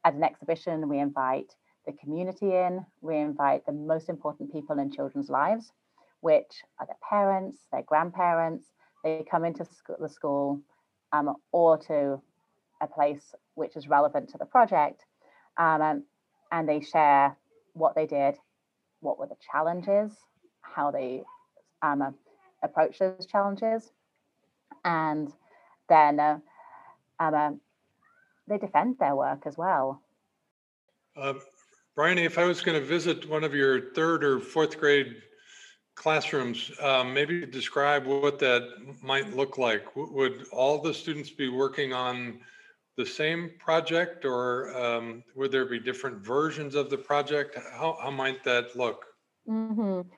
At 0.04 0.14
an 0.14 0.24
exhibition, 0.24 0.88
we 0.88 0.98
invite 0.98 1.54
the 1.86 1.92
community 1.92 2.54
in, 2.54 2.84
we 3.00 3.16
invite 3.16 3.66
the 3.66 3.72
most 3.72 4.08
important 4.08 4.52
people 4.52 4.78
in 4.78 4.90
children's 4.90 5.28
lives, 5.28 5.72
which 6.20 6.62
are 6.78 6.86
their 6.86 6.96
parents, 7.08 7.60
their 7.72 7.82
grandparents. 7.82 8.66
They 9.02 9.24
come 9.28 9.44
into 9.44 9.66
the 9.98 10.08
school 10.08 10.60
um, 11.12 11.34
or 11.50 11.78
to 11.78 12.20
a 12.80 12.86
place 12.86 13.34
which 13.54 13.76
is 13.76 13.88
relevant 13.88 14.28
to 14.30 14.38
the 14.38 14.44
project, 14.44 15.04
um, 15.58 16.04
and 16.50 16.68
they 16.68 16.80
share 16.80 17.36
what 17.74 17.94
they 17.94 18.06
did, 18.06 18.36
what 19.00 19.18
were 19.18 19.26
the 19.26 19.36
challenges, 19.50 20.12
how 20.60 20.90
they 20.90 21.22
um, 21.82 22.14
approach 22.62 22.98
those 22.98 23.26
challenges, 23.26 23.90
and 24.84 25.32
then 25.88 26.20
uh, 26.20 26.38
um, 27.30 27.60
they 28.48 28.58
defend 28.58 28.96
their 28.98 29.14
work 29.14 29.42
as 29.46 29.56
well. 29.56 30.02
Uh, 31.16 31.34
Briony, 31.94 32.24
if 32.24 32.38
I 32.38 32.44
was 32.44 32.62
going 32.62 32.80
to 32.80 32.86
visit 32.86 33.28
one 33.28 33.44
of 33.44 33.54
your 33.54 33.92
third 33.92 34.24
or 34.24 34.40
fourth 34.40 34.78
grade 34.78 35.16
classrooms, 35.94 36.70
um, 36.80 37.12
maybe 37.12 37.44
describe 37.44 38.06
what 38.06 38.38
that 38.38 38.62
might 39.02 39.36
look 39.36 39.58
like. 39.58 39.94
would 39.94 40.46
all 40.52 40.80
the 40.80 40.94
students 40.94 41.30
be 41.30 41.48
working 41.48 41.92
on 41.92 42.40
the 42.96 43.04
same 43.04 43.50
project 43.58 44.24
or 44.24 44.76
um, 44.76 45.22
would 45.34 45.52
there 45.52 45.66
be 45.66 45.78
different 45.78 46.18
versions 46.18 46.74
of 46.74 46.90
the 46.90 46.98
project? 46.98 47.58
How, 47.72 47.96
how 48.02 48.10
might 48.10 48.42
that 48.44 48.74
look? 48.76 49.06
Mm-hmm. 49.48 50.08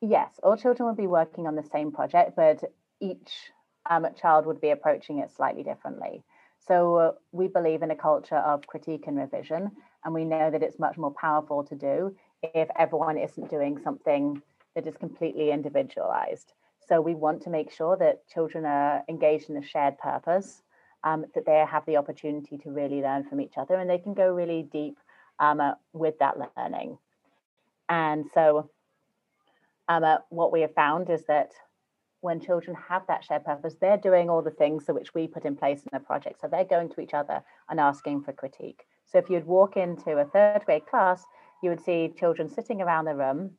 Yes, 0.00 0.30
all 0.42 0.56
children 0.56 0.88
would 0.88 0.96
be 0.96 1.06
working 1.08 1.46
on 1.46 1.56
the 1.56 1.68
same 1.72 1.90
project, 1.90 2.36
but 2.36 2.62
each 3.00 3.32
um, 3.88 4.06
child 4.20 4.46
would 4.46 4.60
be 4.60 4.70
approaching 4.70 5.18
it 5.18 5.30
slightly 5.30 5.62
differently. 5.62 6.22
So 6.58 6.96
uh, 6.96 7.12
we 7.32 7.48
believe 7.48 7.82
in 7.82 7.90
a 7.90 7.96
culture 7.96 8.36
of 8.36 8.66
critique 8.66 9.04
and 9.06 9.16
revision, 9.16 9.70
and 10.04 10.14
we 10.14 10.24
know 10.24 10.50
that 10.50 10.62
it's 10.62 10.78
much 10.78 10.98
more 10.98 11.12
powerful 11.12 11.64
to 11.64 11.74
do 11.74 12.14
if 12.42 12.68
everyone 12.78 13.18
isn't 13.18 13.50
doing 13.50 13.78
something 13.82 14.42
that 14.74 14.86
is 14.86 14.96
completely 14.96 15.50
individualized. 15.50 16.52
So 16.86 17.00
we 17.00 17.14
want 17.14 17.42
to 17.42 17.50
make 17.50 17.70
sure 17.70 17.96
that 17.96 18.26
children 18.28 18.64
are 18.64 19.02
engaged 19.08 19.50
in 19.50 19.56
a 19.56 19.62
shared 19.62 19.98
purpose 19.98 20.62
um, 21.04 21.26
that 21.34 21.46
they 21.46 21.64
have 21.68 21.84
the 21.86 21.96
opportunity 21.96 22.56
to 22.58 22.70
really 22.70 23.02
learn 23.02 23.24
from 23.24 23.40
each 23.40 23.58
other 23.58 23.74
and 23.74 23.88
they 23.88 23.98
can 23.98 24.14
go 24.14 24.32
really 24.32 24.62
deep 24.72 24.98
um, 25.38 25.60
uh, 25.60 25.72
with 25.92 26.18
that 26.18 26.36
learning. 26.56 26.98
And 27.88 28.26
so, 28.32 28.70
um, 29.88 30.04
uh, 30.04 30.18
what 30.28 30.52
we 30.52 30.60
have 30.62 30.74
found 30.74 31.08
is 31.10 31.24
that 31.26 31.52
when 32.20 32.40
children 32.40 32.76
have 32.88 33.06
that 33.06 33.24
shared 33.24 33.44
purpose, 33.44 33.76
they're 33.80 33.96
doing 33.96 34.28
all 34.28 34.42
the 34.42 34.50
things 34.50 34.84
which 34.88 35.14
we 35.14 35.26
put 35.26 35.44
in 35.44 35.56
place 35.56 35.80
in 35.80 35.90
the 35.92 36.00
project. 36.00 36.40
So 36.40 36.48
they're 36.48 36.64
going 36.64 36.88
to 36.90 37.00
each 37.00 37.14
other 37.14 37.42
and 37.68 37.78
asking 37.78 38.22
for 38.22 38.32
critique. 38.32 38.86
So 39.06 39.18
if 39.18 39.30
you'd 39.30 39.46
walk 39.46 39.76
into 39.76 40.18
a 40.18 40.24
third 40.24 40.62
grade 40.66 40.86
class, 40.86 41.24
you 41.62 41.70
would 41.70 41.80
see 41.80 42.12
children 42.18 42.48
sitting 42.48 42.80
around 42.80 43.04
the 43.04 43.14
room, 43.14 43.52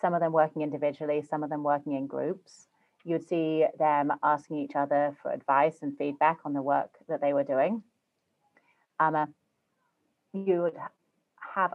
some 0.00 0.14
of 0.14 0.20
them 0.20 0.32
working 0.32 0.62
individually, 0.62 1.22
some 1.22 1.42
of 1.42 1.50
them 1.50 1.62
working 1.62 1.94
in 1.94 2.06
groups 2.06 2.68
you 3.04 3.12
would 3.12 3.26
see 3.26 3.64
them 3.78 4.12
asking 4.22 4.58
each 4.58 4.76
other 4.76 5.16
for 5.22 5.32
advice 5.32 5.78
and 5.82 5.96
feedback 5.96 6.38
on 6.44 6.52
the 6.52 6.62
work 6.62 6.90
that 7.08 7.20
they 7.20 7.32
were 7.32 7.44
doing. 7.44 7.82
Um, 8.98 9.14
uh, 9.14 9.26
you 10.32 10.62
would 10.62 10.76
have 11.54 11.74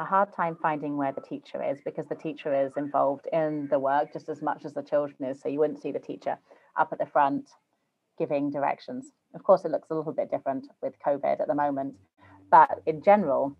a 0.00 0.04
hard 0.04 0.32
time 0.32 0.56
finding 0.62 0.96
where 0.96 1.12
the 1.12 1.20
teacher 1.20 1.62
is 1.62 1.78
because 1.84 2.06
the 2.06 2.14
teacher 2.14 2.54
is 2.64 2.72
involved 2.78 3.26
in 3.34 3.68
the 3.70 3.78
work 3.78 4.10
just 4.12 4.30
as 4.30 4.40
much 4.40 4.64
as 4.64 4.72
the 4.72 4.82
children 4.82 5.30
is. 5.30 5.40
So 5.40 5.50
you 5.50 5.58
wouldn't 5.58 5.82
see 5.82 5.92
the 5.92 5.98
teacher 5.98 6.38
up 6.76 6.88
at 6.90 6.98
the 6.98 7.06
front 7.06 7.50
giving 8.18 8.50
directions. 8.50 9.12
Of 9.34 9.44
course, 9.44 9.64
it 9.64 9.70
looks 9.70 9.90
a 9.90 9.94
little 9.94 10.12
bit 10.12 10.30
different 10.30 10.68
with 10.82 10.94
COVID 11.06 11.40
at 11.40 11.46
the 11.46 11.54
moment, 11.54 11.94
but 12.50 12.80
in 12.86 13.02
general, 13.02 13.54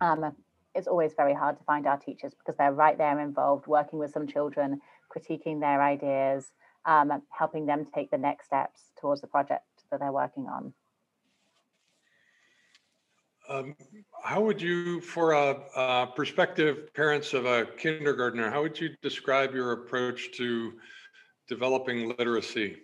um, 0.00 0.34
it's 0.74 0.88
always 0.88 1.12
very 1.16 1.34
hard 1.34 1.56
to 1.58 1.64
find 1.64 1.86
our 1.86 1.98
teachers 1.98 2.32
because 2.34 2.56
they're 2.58 2.72
right 2.72 2.98
there 2.98 3.20
involved 3.20 3.68
working 3.68 4.00
with 4.00 4.12
some 4.12 4.26
children 4.26 4.80
critiquing 5.14 5.60
their 5.60 5.82
ideas, 5.82 6.50
um, 6.84 7.22
helping 7.30 7.66
them 7.66 7.86
take 7.94 8.10
the 8.10 8.18
next 8.18 8.46
steps 8.46 8.80
towards 9.00 9.20
the 9.20 9.26
project 9.28 9.64
that 9.90 10.00
they're 10.00 10.12
working 10.12 10.46
on. 10.46 10.72
Um, 13.50 13.74
how 14.22 14.40
would 14.40 14.62
you, 14.62 15.00
for 15.00 15.32
a, 15.32 15.56
a 15.74 16.06
prospective 16.14 16.94
parents 16.94 17.34
of 17.34 17.46
a 17.46 17.66
kindergartner, 17.76 18.48
how 18.48 18.62
would 18.62 18.80
you 18.80 18.90
describe 19.02 19.54
your 19.54 19.72
approach 19.72 20.30
to 20.36 20.74
developing 21.48 22.14
literacy? 22.16 22.76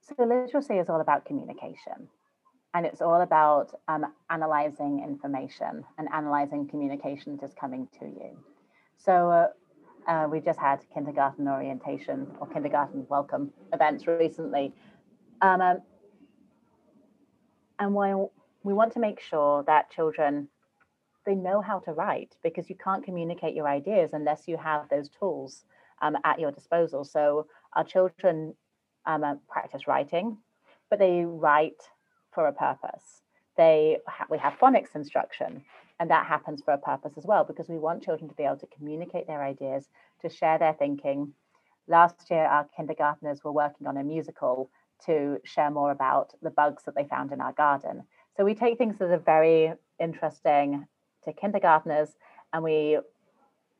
So 0.00 0.14
literacy 0.24 0.74
is 0.74 0.88
all 0.88 1.00
about 1.00 1.24
communication 1.24 2.08
and 2.74 2.86
it's 2.86 3.02
all 3.02 3.20
about 3.20 3.74
um, 3.88 4.06
analyzing 4.30 5.02
information 5.02 5.84
and 5.98 6.08
analyzing 6.14 6.68
communication 6.68 7.36
that 7.38 7.46
is 7.46 7.54
coming 7.54 7.88
to 7.98 8.04
you. 8.04 8.38
So 8.96 9.52
uh, 10.06 10.10
uh, 10.10 10.28
we 10.28 10.38
just 10.38 10.60
had 10.60 10.80
kindergarten 10.94 11.48
orientation 11.48 12.28
or 12.38 12.46
kindergarten 12.46 13.06
welcome 13.08 13.52
events 13.72 14.06
recently. 14.06 14.72
Um, 15.40 15.60
um, 15.60 15.82
and 17.78 17.94
while 17.94 18.32
we 18.62 18.72
want 18.72 18.92
to 18.92 19.00
make 19.00 19.20
sure 19.20 19.64
that 19.64 19.90
children 19.90 20.48
they 21.24 21.34
know 21.34 21.60
how 21.60 21.78
to 21.80 21.92
write 21.92 22.36
because 22.42 22.68
you 22.68 22.76
can't 22.76 23.04
communicate 23.04 23.54
your 23.54 23.68
ideas 23.68 24.10
unless 24.12 24.48
you 24.48 24.56
have 24.56 24.88
those 24.88 25.08
tools 25.08 25.64
um, 26.00 26.16
at 26.24 26.40
your 26.40 26.50
disposal. 26.50 27.04
So 27.04 27.46
our 27.74 27.84
children 27.84 28.54
um, 29.06 29.24
uh, 29.24 29.34
practice 29.48 29.86
writing, 29.86 30.36
but 30.90 30.98
they 30.98 31.24
write 31.24 31.82
for 32.32 32.46
a 32.48 32.52
purpose. 32.52 33.22
They 33.56 33.98
ha- 34.06 34.26
we 34.30 34.38
have 34.38 34.54
phonics 34.54 34.94
instruction, 34.94 35.62
and 36.00 36.10
that 36.10 36.26
happens 36.26 36.62
for 36.62 36.74
a 36.74 36.78
purpose 36.78 37.12
as 37.16 37.24
well 37.24 37.44
because 37.44 37.68
we 37.68 37.78
want 37.78 38.02
children 38.02 38.28
to 38.28 38.34
be 38.34 38.44
able 38.44 38.56
to 38.56 38.66
communicate 38.76 39.26
their 39.26 39.42
ideas, 39.42 39.88
to 40.22 40.28
share 40.28 40.58
their 40.58 40.72
thinking. 40.72 41.32
Last 41.88 42.30
year, 42.30 42.44
our 42.44 42.68
kindergarteners 42.78 43.44
were 43.44 43.52
working 43.52 43.86
on 43.86 43.96
a 43.96 44.04
musical 44.04 44.70
to 45.06 45.38
share 45.44 45.70
more 45.70 45.90
about 45.90 46.32
the 46.42 46.50
bugs 46.50 46.84
that 46.84 46.94
they 46.94 47.04
found 47.04 47.32
in 47.32 47.40
our 47.40 47.52
garden. 47.52 48.04
So 48.36 48.44
we 48.44 48.54
take 48.54 48.78
things 48.78 48.98
that 48.98 49.10
are 49.10 49.18
very 49.18 49.72
interesting 50.00 50.86
to 51.24 51.32
kindergarteners 51.32 52.10
and 52.52 52.64
we 52.64 52.98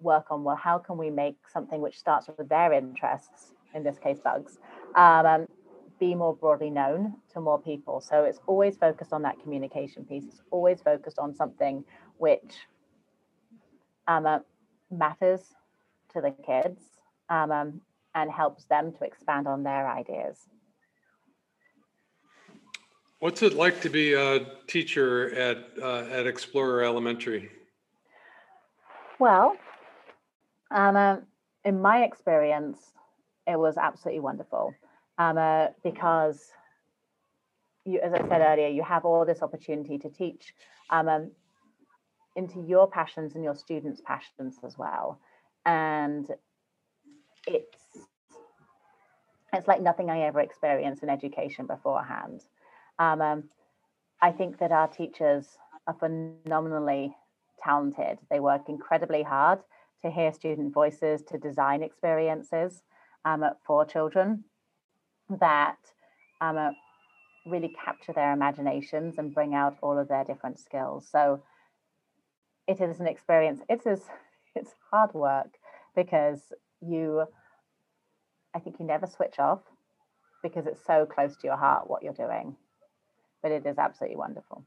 work 0.00 0.26
on 0.30 0.42
well 0.42 0.56
how 0.56 0.78
can 0.78 0.96
we 0.96 1.10
make 1.10 1.36
something 1.52 1.80
which 1.80 1.98
starts 1.98 2.28
with 2.36 2.48
their 2.48 2.72
interests 2.72 3.52
in 3.72 3.84
this 3.84 3.98
case 3.98 4.18
bugs 4.18 4.58
um, 4.96 5.46
be 6.02 6.16
more 6.16 6.34
broadly 6.34 6.68
known 6.68 7.14
to 7.32 7.40
more 7.40 7.60
people. 7.60 8.00
So 8.00 8.24
it's 8.24 8.40
always 8.48 8.76
focused 8.76 9.12
on 9.12 9.22
that 9.22 9.40
communication 9.40 10.04
piece. 10.04 10.24
It's 10.24 10.42
always 10.50 10.82
focused 10.82 11.20
on 11.20 11.32
something 11.32 11.84
which 12.18 12.66
um, 14.08 14.26
uh, 14.26 14.40
matters 14.90 15.42
to 16.12 16.20
the 16.20 16.34
kids 16.44 16.82
um, 17.28 17.52
um, 17.52 17.80
and 18.16 18.32
helps 18.32 18.64
them 18.64 18.92
to 18.98 19.04
expand 19.04 19.46
on 19.46 19.62
their 19.62 19.88
ideas. 19.88 20.48
What's 23.22 23.40
it 23.40 23.54
like 23.54 23.80
to 23.82 23.88
be 23.88 24.14
a 24.14 24.44
teacher 24.66 25.32
at 25.36 25.58
uh, 25.80 26.10
at 26.10 26.26
Explorer 26.26 26.82
Elementary? 26.82 27.50
Well, 29.20 29.56
in 30.74 31.80
my 31.80 32.02
experience, 32.02 32.78
it 33.46 33.56
was 33.56 33.76
absolutely 33.76 34.18
wonderful 34.18 34.74
um, 35.18 35.38
uh, 35.38 35.68
because 35.84 36.50
you, 37.84 38.00
as 38.00 38.12
I 38.12 38.26
said 38.26 38.40
earlier, 38.40 38.66
you 38.66 38.82
have 38.82 39.04
all 39.04 39.24
this 39.24 39.40
opportunity 39.40 39.98
to 39.98 40.08
teach 40.08 40.52
um, 40.90 41.06
um, 41.08 41.30
into 42.34 42.60
your 42.66 42.90
passions 42.90 43.36
and 43.36 43.44
your 43.44 43.54
students' 43.54 44.02
passions 44.04 44.58
as 44.64 44.76
well, 44.76 45.20
and 45.64 46.26
it's 47.46 47.78
it's 49.52 49.68
like 49.68 49.80
nothing 49.80 50.10
I 50.10 50.22
ever 50.22 50.40
experienced 50.40 51.04
in 51.04 51.08
education 51.08 51.68
beforehand. 51.68 52.42
Um, 52.98 53.20
um, 53.20 53.44
I 54.20 54.30
think 54.30 54.58
that 54.58 54.72
our 54.72 54.88
teachers 54.88 55.58
are 55.86 55.94
phenomenally 55.94 57.14
talented. 57.62 58.18
They 58.30 58.40
work 58.40 58.68
incredibly 58.68 59.22
hard 59.22 59.60
to 60.02 60.10
hear 60.10 60.32
student 60.32 60.72
voices, 60.72 61.22
to 61.22 61.38
design 61.38 61.82
experiences 61.82 62.82
um, 63.24 63.44
for 63.66 63.84
children 63.84 64.44
that 65.28 65.78
um, 66.40 66.56
uh, 66.56 66.70
really 67.46 67.74
capture 67.84 68.12
their 68.12 68.32
imaginations 68.32 69.18
and 69.18 69.34
bring 69.34 69.54
out 69.54 69.76
all 69.80 69.98
of 69.98 70.08
their 70.08 70.24
different 70.24 70.58
skills. 70.58 71.08
So 71.10 71.42
it 72.66 72.80
is 72.80 73.00
an 73.00 73.06
experience. 73.06 73.60
It 73.68 73.82
is 73.86 74.02
it's 74.54 74.74
hard 74.90 75.14
work 75.14 75.54
because 75.96 76.52
you, 76.80 77.24
I 78.54 78.58
think 78.58 78.76
you 78.78 78.86
never 78.86 79.06
switch 79.06 79.38
off 79.38 79.60
because 80.42 80.66
it's 80.66 80.84
so 80.84 81.06
close 81.06 81.36
to 81.36 81.46
your 81.46 81.56
heart 81.56 81.88
what 81.88 82.02
you're 82.02 82.12
doing. 82.12 82.56
But 83.42 83.52
it 83.52 83.66
is 83.66 83.78
absolutely 83.78 84.16
wonderful. 84.16 84.64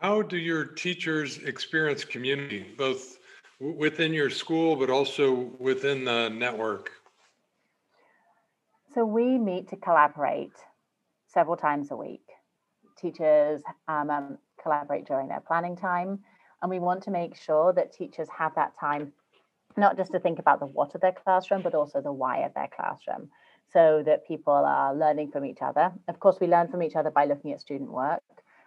How 0.00 0.20
do 0.20 0.36
your 0.36 0.64
teachers 0.64 1.38
experience 1.38 2.04
community, 2.04 2.66
both 2.76 3.18
within 3.60 4.12
your 4.12 4.30
school, 4.30 4.76
but 4.76 4.90
also 4.90 5.52
within 5.58 6.04
the 6.04 6.28
network? 6.28 6.90
So 8.94 9.04
we 9.04 9.38
meet 9.38 9.68
to 9.68 9.76
collaborate 9.76 10.52
several 11.26 11.56
times 11.56 11.90
a 11.90 11.96
week. 11.96 12.24
Teachers 12.98 13.62
um, 13.88 14.10
um, 14.10 14.38
collaborate 14.62 15.06
during 15.06 15.28
their 15.28 15.40
planning 15.40 15.76
time, 15.76 16.18
and 16.60 16.70
we 16.70 16.78
want 16.78 17.02
to 17.04 17.10
make 17.10 17.36
sure 17.36 17.72
that 17.72 17.92
teachers 17.92 18.28
have 18.36 18.54
that 18.56 18.78
time 18.78 19.12
not 19.76 19.96
just 19.96 20.12
to 20.12 20.20
think 20.20 20.38
about 20.38 20.60
the 20.60 20.66
what 20.66 20.94
of 20.94 21.00
their 21.00 21.12
classroom, 21.12 21.62
but 21.62 21.74
also 21.74 22.00
the 22.00 22.12
why 22.12 22.38
of 22.38 22.52
their 22.54 22.68
classroom, 22.74 23.30
so 23.72 24.02
that 24.04 24.26
people 24.26 24.52
are 24.52 24.94
learning 24.94 25.30
from 25.30 25.44
each 25.44 25.62
other. 25.62 25.92
Of 26.08 26.20
course, 26.20 26.38
we 26.40 26.46
learn 26.46 26.68
from 26.68 26.82
each 26.82 26.96
other 26.96 27.10
by 27.10 27.24
looking 27.24 27.52
at 27.52 27.60
student 27.60 27.90
work. 27.90 28.22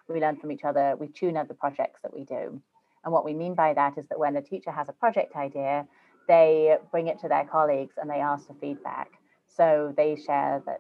We 0.08 0.20
learn 0.20 0.38
from 0.38 0.52
each 0.52 0.64
other, 0.64 0.96
we 1.00 1.08
tune 1.08 1.38
out 1.38 1.48
the 1.48 1.54
projects 1.54 2.02
that 2.04 2.14
we 2.14 2.24
do. 2.24 2.62
And 3.04 3.14
what 3.14 3.26
we 3.26 3.34
mean 3.34 3.54
by 3.56 3.74
that 3.74 3.98
is 3.98 4.08
that 4.08 4.20
when 4.20 4.36
a 4.36 4.42
teacher 4.42 4.72
has 4.72 4.90
a 4.90 4.94
project 4.94 5.36
idea, 5.36 5.88
they 6.28 6.78
bring 6.92 7.08
it 7.08 7.20
to 7.20 7.28
their 7.28 7.46
colleagues 7.46 7.96
and 7.98 8.10
they 8.10 8.20
ask 8.20 8.48
for 8.48 8.56
feedback. 8.56 9.12
So 9.48 9.94
they 9.96 10.16
share 10.16 10.62
that 10.66 10.80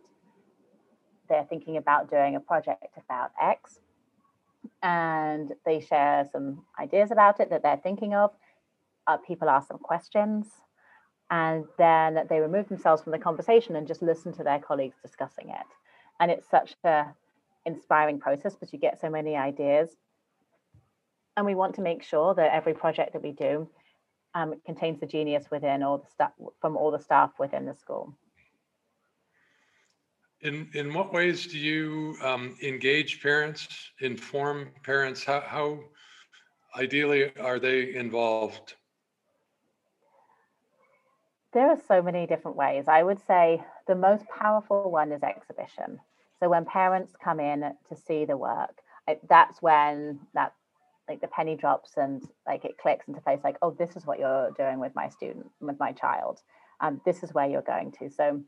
they're 1.29 1.45
thinking 1.45 1.77
about 1.77 2.09
doing 2.09 2.35
a 2.35 2.39
project 2.39 2.97
about 2.97 3.31
X 3.41 3.79
and 4.81 5.53
they 5.65 5.79
share 5.79 6.27
some 6.31 6.63
ideas 6.79 7.11
about 7.11 7.39
it 7.39 7.49
that 7.49 7.63
they're 7.63 7.81
thinking 7.81 8.13
of. 8.13 8.31
Uh, 9.07 9.17
people 9.17 9.49
ask 9.49 9.67
them 9.67 9.77
questions 9.77 10.47
and 11.29 11.65
then 11.77 12.19
they 12.29 12.39
remove 12.39 12.69
themselves 12.69 13.01
from 13.01 13.11
the 13.11 13.19
conversation 13.19 13.75
and 13.75 13.87
just 13.87 14.01
listen 14.01 14.33
to 14.33 14.43
their 14.43 14.59
colleagues 14.59 14.97
discussing 15.01 15.49
it. 15.49 15.67
And 16.19 16.31
it's 16.31 16.49
such 16.49 16.75
a 16.83 17.05
inspiring 17.65 18.19
process 18.19 18.53
because 18.53 18.71
you 18.71 18.79
get 18.79 18.99
so 18.99 19.09
many 19.09 19.35
ideas. 19.35 19.89
And 21.35 21.45
we 21.45 21.55
want 21.55 21.75
to 21.75 21.81
make 21.81 22.03
sure 22.03 22.33
that 22.35 22.53
every 22.53 22.73
project 22.73 23.13
that 23.13 23.23
we 23.23 23.31
do 23.31 23.67
um, 24.35 24.53
contains 24.65 24.99
the 24.99 25.05
genius 25.07 25.45
within 25.49 25.81
all 25.81 25.97
the 25.97 26.09
staff 26.09 26.31
from 26.61 26.77
all 26.77 26.91
the 26.91 26.99
staff 26.99 27.31
within 27.39 27.65
the 27.65 27.73
school. 27.73 28.15
In, 30.41 30.69
in 30.73 30.93
what 30.93 31.11
ways 31.11 31.47
do 31.47 31.57
you 31.57 32.15
um, 32.21 32.55
engage 32.61 33.21
parents, 33.21 33.67
inform 34.01 34.69
parents? 34.83 35.23
How, 35.23 35.41
how 35.41 35.79
ideally 36.77 37.35
are 37.37 37.57
they 37.57 37.95
involved? 37.95 38.75
There 41.55 41.67
are 41.69 41.81
so 41.87 42.03
many 42.03 42.27
different 42.27 42.57
ways. 42.57 42.85
I 42.87 43.01
would 43.01 43.19
say 43.25 43.63
the 43.87 43.95
most 43.95 44.25
powerful 44.27 44.91
one 44.91 45.11
is 45.11 45.23
exhibition. 45.23 45.99
So 46.39 46.49
when 46.49 46.65
parents 46.65 47.13
come 47.23 47.39
in 47.39 47.61
to 47.61 47.95
see 47.95 48.25
the 48.25 48.37
work, 48.37 48.81
that's 49.27 49.59
when 49.61 50.19
that 50.35 50.53
like 51.09 51.21
the 51.21 51.27
penny 51.27 51.55
drops 51.55 51.93
and 51.97 52.21
like 52.47 52.65
it 52.65 52.77
clicks 52.77 53.07
into 53.07 53.21
place 53.21 53.39
like 53.43 53.57
oh 53.61 53.69
this 53.69 53.95
is 53.95 54.07
what 54.07 54.17
you're 54.17 54.49
doing 54.57 54.79
with 54.79 54.95
my 54.95 55.07
student 55.07 55.45
with 55.61 55.79
my 55.79 55.91
child 55.91 56.41
and 56.81 56.95
um, 56.95 57.01
this 57.05 57.21
is 57.21 57.31
where 57.31 57.47
you're 57.47 57.61
going 57.61 57.91
to 57.91 58.09
so 58.09 58.41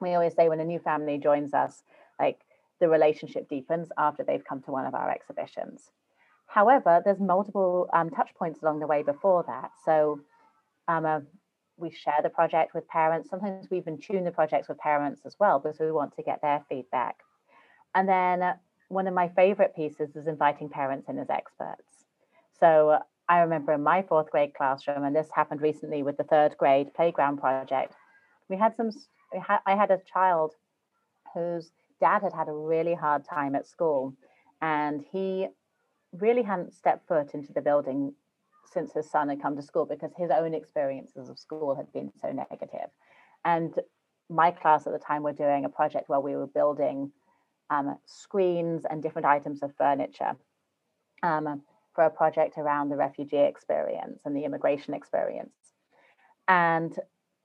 we 0.00 0.14
always 0.14 0.34
say 0.34 0.48
when 0.48 0.60
a 0.60 0.64
new 0.64 0.78
family 0.78 1.18
joins 1.18 1.54
us, 1.54 1.82
like 2.20 2.40
the 2.80 2.88
relationship 2.88 3.48
deepens 3.48 3.88
after 3.98 4.22
they've 4.22 4.44
come 4.44 4.60
to 4.62 4.70
one 4.70 4.86
of 4.86 4.94
our 4.94 5.10
exhibitions. 5.10 5.90
However, 6.46 7.00
there's 7.04 7.20
multiple 7.20 7.88
um, 7.92 8.10
touch 8.10 8.30
points 8.38 8.62
along 8.62 8.80
the 8.80 8.86
way 8.86 9.02
before 9.02 9.44
that. 9.46 9.70
So 9.84 10.20
um, 10.86 11.06
uh, 11.06 11.20
we 11.76 11.90
share 11.90 12.20
the 12.22 12.30
project 12.30 12.74
with 12.74 12.86
parents. 12.88 13.30
Sometimes 13.30 13.68
we 13.70 13.78
even 13.78 13.98
tune 13.98 14.24
the 14.24 14.30
projects 14.30 14.68
with 14.68 14.78
parents 14.78 15.22
as 15.24 15.36
well 15.38 15.58
because 15.58 15.78
we 15.80 15.90
want 15.90 16.14
to 16.16 16.22
get 16.22 16.40
their 16.40 16.64
feedback. 16.68 17.16
And 17.94 18.08
then 18.08 18.54
one 18.88 19.06
of 19.06 19.14
my 19.14 19.28
favorite 19.28 19.74
pieces 19.74 20.14
is 20.16 20.26
inviting 20.26 20.68
parents 20.68 21.08
in 21.08 21.18
as 21.18 21.30
experts. 21.30 22.04
So 22.58 22.98
I 23.28 23.40
remember 23.40 23.72
in 23.72 23.82
my 23.82 24.02
fourth 24.02 24.30
grade 24.30 24.54
classroom, 24.54 25.04
and 25.04 25.16
this 25.16 25.28
happened 25.34 25.62
recently 25.62 26.02
with 26.02 26.16
the 26.16 26.24
third 26.24 26.56
grade 26.58 26.94
playground 26.94 27.38
project, 27.38 27.94
we 28.48 28.56
had 28.56 28.76
some 28.76 28.90
I 29.66 29.74
had 29.74 29.90
a 29.90 29.98
child 30.12 30.52
whose 31.32 31.72
dad 32.00 32.22
had 32.22 32.32
had 32.32 32.48
a 32.48 32.52
really 32.52 32.94
hard 32.94 33.24
time 33.24 33.54
at 33.54 33.66
school, 33.66 34.14
and 34.60 35.04
he 35.10 35.48
really 36.12 36.42
hadn't 36.42 36.72
stepped 36.72 37.08
foot 37.08 37.34
into 37.34 37.52
the 37.52 37.60
building 37.60 38.14
since 38.72 38.92
his 38.92 39.10
son 39.10 39.28
had 39.28 39.42
come 39.42 39.56
to 39.56 39.62
school 39.62 39.86
because 39.86 40.12
his 40.16 40.30
own 40.30 40.54
experiences 40.54 41.28
of 41.28 41.38
school 41.38 41.74
had 41.74 41.92
been 41.92 42.10
so 42.20 42.30
negative. 42.32 42.90
And 43.44 43.74
my 44.28 44.50
class 44.50 44.86
at 44.86 44.92
the 44.92 44.98
time 44.98 45.22
were 45.22 45.32
doing 45.32 45.64
a 45.64 45.68
project 45.68 46.08
where 46.08 46.20
we 46.20 46.36
were 46.36 46.46
building 46.46 47.12
um, 47.70 47.98
screens 48.06 48.84
and 48.88 49.02
different 49.02 49.26
items 49.26 49.62
of 49.62 49.74
furniture 49.76 50.36
um, 51.22 51.62
for 51.94 52.04
a 52.04 52.10
project 52.10 52.58
around 52.58 52.88
the 52.88 52.96
refugee 52.96 53.36
experience 53.38 54.22
and 54.24 54.36
the 54.36 54.44
immigration 54.44 54.94
experience. 54.94 55.52
And 56.48 56.98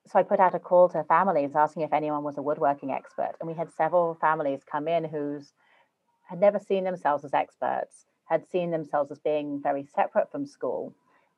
so 0.08 0.20
I 0.20 0.24
put 0.24 0.40
out 0.40 0.56
a 0.56 0.60
call 0.60 0.90
to 0.90 1.04
families 1.04 1.52
asking 1.56 1.84
if 1.84 1.94
anyone 1.94 2.24
was 2.24 2.38
a 2.38 2.42
woodworking 2.42 2.92
expert. 2.92 3.34
And 3.40 3.48
we 3.48 3.56
had 3.56 3.72
several 3.72 4.16
families 4.16 4.62
come 4.70 4.88
in 4.88 5.04
who's 5.04 5.54
had 6.28 6.40
never 6.40 6.60
seen 6.60 6.84
themselves 6.84 7.26
as 7.26 7.34
experts, 7.34 8.06
had 8.26 8.48
seen 8.48 8.72
themselves 8.72 9.12
as 9.12 9.20
being 9.20 9.62
very 9.62 9.84
separate 9.84 10.32
from 10.32 10.46
school. 10.46 10.94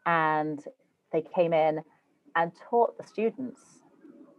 And 0.05 0.63
they 1.11 1.21
came 1.21 1.53
in 1.53 1.81
and 2.35 2.51
taught 2.69 2.97
the 2.97 3.05
students. 3.05 3.61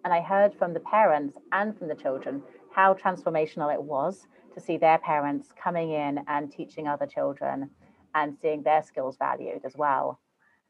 And 0.05 0.13
I 0.13 0.21
heard 0.21 0.55
from 0.55 0.75
the 0.75 0.81
parents 0.81 1.39
and 1.53 1.77
from 1.77 1.89
the 1.89 1.95
children 1.95 2.43
how 2.75 2.95
transformational 2.95 3.73
it 3.73 3.83
was 3.83 4.27
to 4.55 4.61
see 4.61 4.77
their 4.77 4.99
parents 4.99 5.49
coming 5.63 5.93
in 5.93 6.21
and 6.27 6.51
teaching 6.51 6.89
other 6.89 7.07
children 7.07 7.71
and 8.15 8.37
seeing 8.41 8.63
their 8.63 8.83
skills 8.83 9.17
valued 9.19 9.63
as 9.65 9.77
well. 9.77 10.21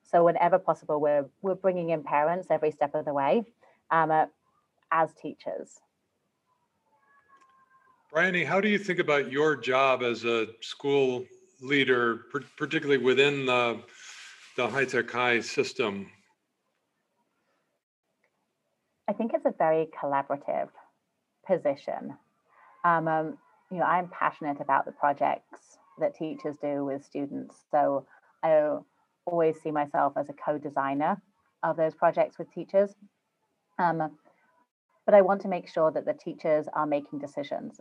So 0.03 0.25
whenever 0.25 0.59
possible, 0.59 1.01
we're 1.01 1.27
we're 1.43 1.55
bringing 1.55 1.91
in 1.91 2.03
parents 2.03 2.49
every 2.51 2.71
step 2.71 2.95
of 2.95 3.05
the 3.05 3.15
way 3.15 3.45
um, 3.91 4.11
uh, 4.11 4.27
as 4.91 5.13
teachers. 5.15 5.81
Briony, 8.13 8.45
how 8.45 8.61
do 8.61 8.69
you 8.69 8.79
think 8.79 8.99
about 8.99 9.33
your 9.33 9.57
job 9.57 10.03
as 10.03 10.25
a 10.25 10.49
school 10.61 11.25
leader, 11.63 12.27
particularly 12.59 13.03
within 13.03 13.47
the, 13.47 13.81
the 14.57 14.69
high 14.69 15.41
system? 15.41 16.11
I 19.09 19.13
think 19.13 19.33
it's 19.35 19.47
a 19.47 19.55
very 19.57 19.89
collaborative 20.01 20.69
position. 21.47 22.17
Um, 22.85 23.09
um, 23.09 23.39
you 23.71 23.79
know, 23.79 23.85
I'm 23.85 24.09
passionate 24.09 24.61
about 24.61 24.85
the 24.85 24.93
projects 24.93 25.79
that 25.99 26.15
teachers 26.15 26.57
do 26.61 26.85
with 26.85 27.05
students. 27.05 27.57
So 27.71 28.07
I 28.43 28.79
always 29.27 29.61
see 29.61 29.71
myself 29.71 30.15
as 30.17 30.29
a 30.29 30.33
co-designer 30.33 31.21
of 31.63 31.77
those 31.77 31.95
projects 31.95 32.39
with 32.39 32.53
teachers. 32.53 32.95
Um, 33.79 34.11
but 35.05 35.15
I 35.15 35.23
want 35.23 35.41
to 35.43 35.49
make 35.49 35.69
sure 35.69 35.91
that 35.91 36.05
the 36.05 36.15
teachers 36.15 36.67
are 36.73 36.87
making 36.87 37.19
decisions 37.19 37.81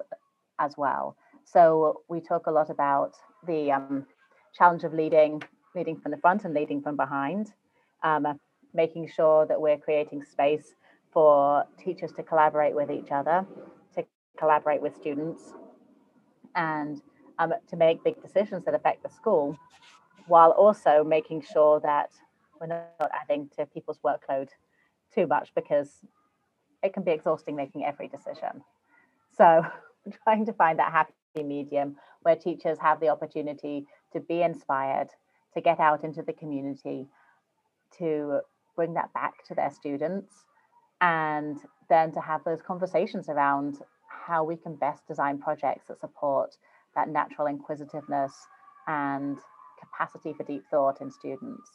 as 0.60 0.76
well. 0.78 1.16
So 1.46 2.02
we 2.08 2.20
talk 2.20 2.48
a 2.48 2.52
lot 2.52 2.70
about 2.70 3.14
the 3.46 3.72
um, 3.72 4.06
challenge 4.54 4.84
of 4.84 4.94
leading, 4.94 5.42
leading 5.76 6.00
from 6.00 6.12
the 6.12 6.18
front 6.18 6.46
and 6.46 6.54
leading 6.54 6.82
from 6.82 6.96
behind, 6.96 7.54
um, 8.04 8.40
making 8.74 9.08
sure 9.08 9.46
that 9.46 9.60
we're 9.60 9.78
creating 9.78 10.24
space 10.24 10.76
for 11.12 11.66
teachers 11.78 12.12
to 12.14 12.24
collaborate 12.24 12.76
with 12.76 12.90
each 12.90 13.12
other, 13.12 13.46
to 13.96 14.04
collaborate 14.38 14.82
with 14.82 14.96
students, 14.96 15.54
and 16.56 17.02
um, 17.40 17.54
to 17.70 17.76
make 17.76 18.04
big 18.04 18.22
decisions 18.22 18.66
that 18.66 18.74
affect 18.74 19.04
the 19.04 19.10
school, 19.10 19.58
while 20.28 20.52
also 20.52 21.04
making 21.04 21.42
sure 21.42 21.80
that 21.82 22.12
we're 22.60 22.68
not 22.68 23.12
adding 23.22 23.50
to 23.58 23.66
people's 23.66 24.00
workload 24.00 24.50
too 25.14 25.28
much 25.28 25.52
because 25.56 26.06
it 26.84 26.94
can 26.94 27.04
be 27.04 27.12
exhausting 27.12 27.56
making 27.56 27.86
every 27.86 28.08
decision. 28.08 28.64
So, 29.36 29.66
trying 30.24 30.46
to 30.46 30.54
find 30.54 30.80
that 30.80 30.92
happy 30.92 31.14
medium 31.44 31.96
where 32.22 32.36
teachers 32.36 32.78
have 32.80 33.00
the 33.00 33.10
opportunity 33.10 33.86
to 34.14 34.20
be 34.20 34.42
inspired, 34.42 35.10
to 35.54 35.62
get 35.62 35.80
out 35.80 36.04
into 36.04 36.22
the 36.22 36.34
community, 36.34 37.08
to 37.98 38.40
bring 38.76 38.94
that 38.94 39.14
back 39.14 39.46
to 39.48 39.56
their 39.56 39.72
students, 39.72 40.46
and 41.02 41.58
then 41.90 42.12
to 42.12 42.22
have 42.22 42.44
those 42.44 42.62
conversations 42.62 43.28
around 43.28 43.80
how 44.08 44.44
we 44.44 44.56
can 44.56 44.76
best 44.76 45.08
design 45.08 45.38
projects 45.40 45.88
that 45.88 46.00
support 46.00 46.56
that 46.96 47.10
natural 47.10 47.48
inquisitiveness 47.48 48.34
and 48.88 49.38
capacity 49.80 50.34
for 50.34 50.44
deep 50.44 50.64
thought 50.70 51.02
in 51.02 51.12
students. 51.12 51.70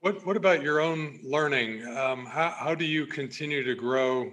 What, 0.00 0.26
what 0.26 0.36
about 0.36 0.62
your 0.62 0.80
own 0.80 1.20
learning? 1.22 1.86
Um, 1.96 2.26
how, 2.26 2.50
how 2.50 2.74
do 2.74 2.84
you 2.84 3.06
continue 3.06 3.62
to 3.62 3.74
grow 3.74 4.32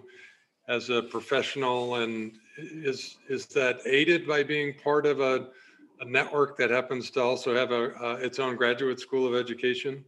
as 0.67 0.89
a 0.89 1.03
professional 1.03 1.95
and 1.95 2.31
is, 2.57 3.17
is 3.27 3.45
that 3.47 3.79
aided 3.85 4.27
by 4.27 4.43
being 4.43 4.73
part 4.73 5.05
of 5.05 5.19
a, 5.19 5.47
a 5.99 6.05
network 6.05 6.57
that 6.57 6.69
happens 6.69 7.09
to 7.11 7.21
also 7.21 7.55
have 7.55 7.71
a, 7.71 7.93
uh, 8.03 8.15
its 8.15 8.39
own 8.39 8.55
graduate 8.55 8.99
school 8.99 9.27
of 9.27 9.35
education? 9.35 10.03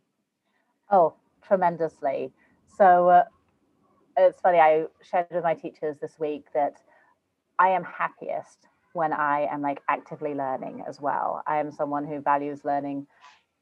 Oh, 0.89 1.13
tremendously. 1.41 2.31
So 2.77 3.09
uh, 3.09 3.23
it's 4.17 4.39
funny, 4.39 4.59
I 4.59 4.85
shared 5.01 5.27
with 5.31 5.43
my 5.43 5.53
teachers 5.53 5.97
this 6.01 6.17
week 6.19 6.45
that 6.53 6.81
I 7.59 7.69
am 7.69 7.83
happiest 7.83 8.67
when 8.93 9.13
I 9.13 9.47
am 9.51 9.61
like 9.61 9.81
actively 9.87 10.33
learning 10.33 10.83
as 10.87 10.99
well. 10.99 11.43
I 11.47 11.57
am 11.57 11.71
someone 11.71 12.05
who 12.05 12.19
values 12.19 12.65
learning 12.65 13.07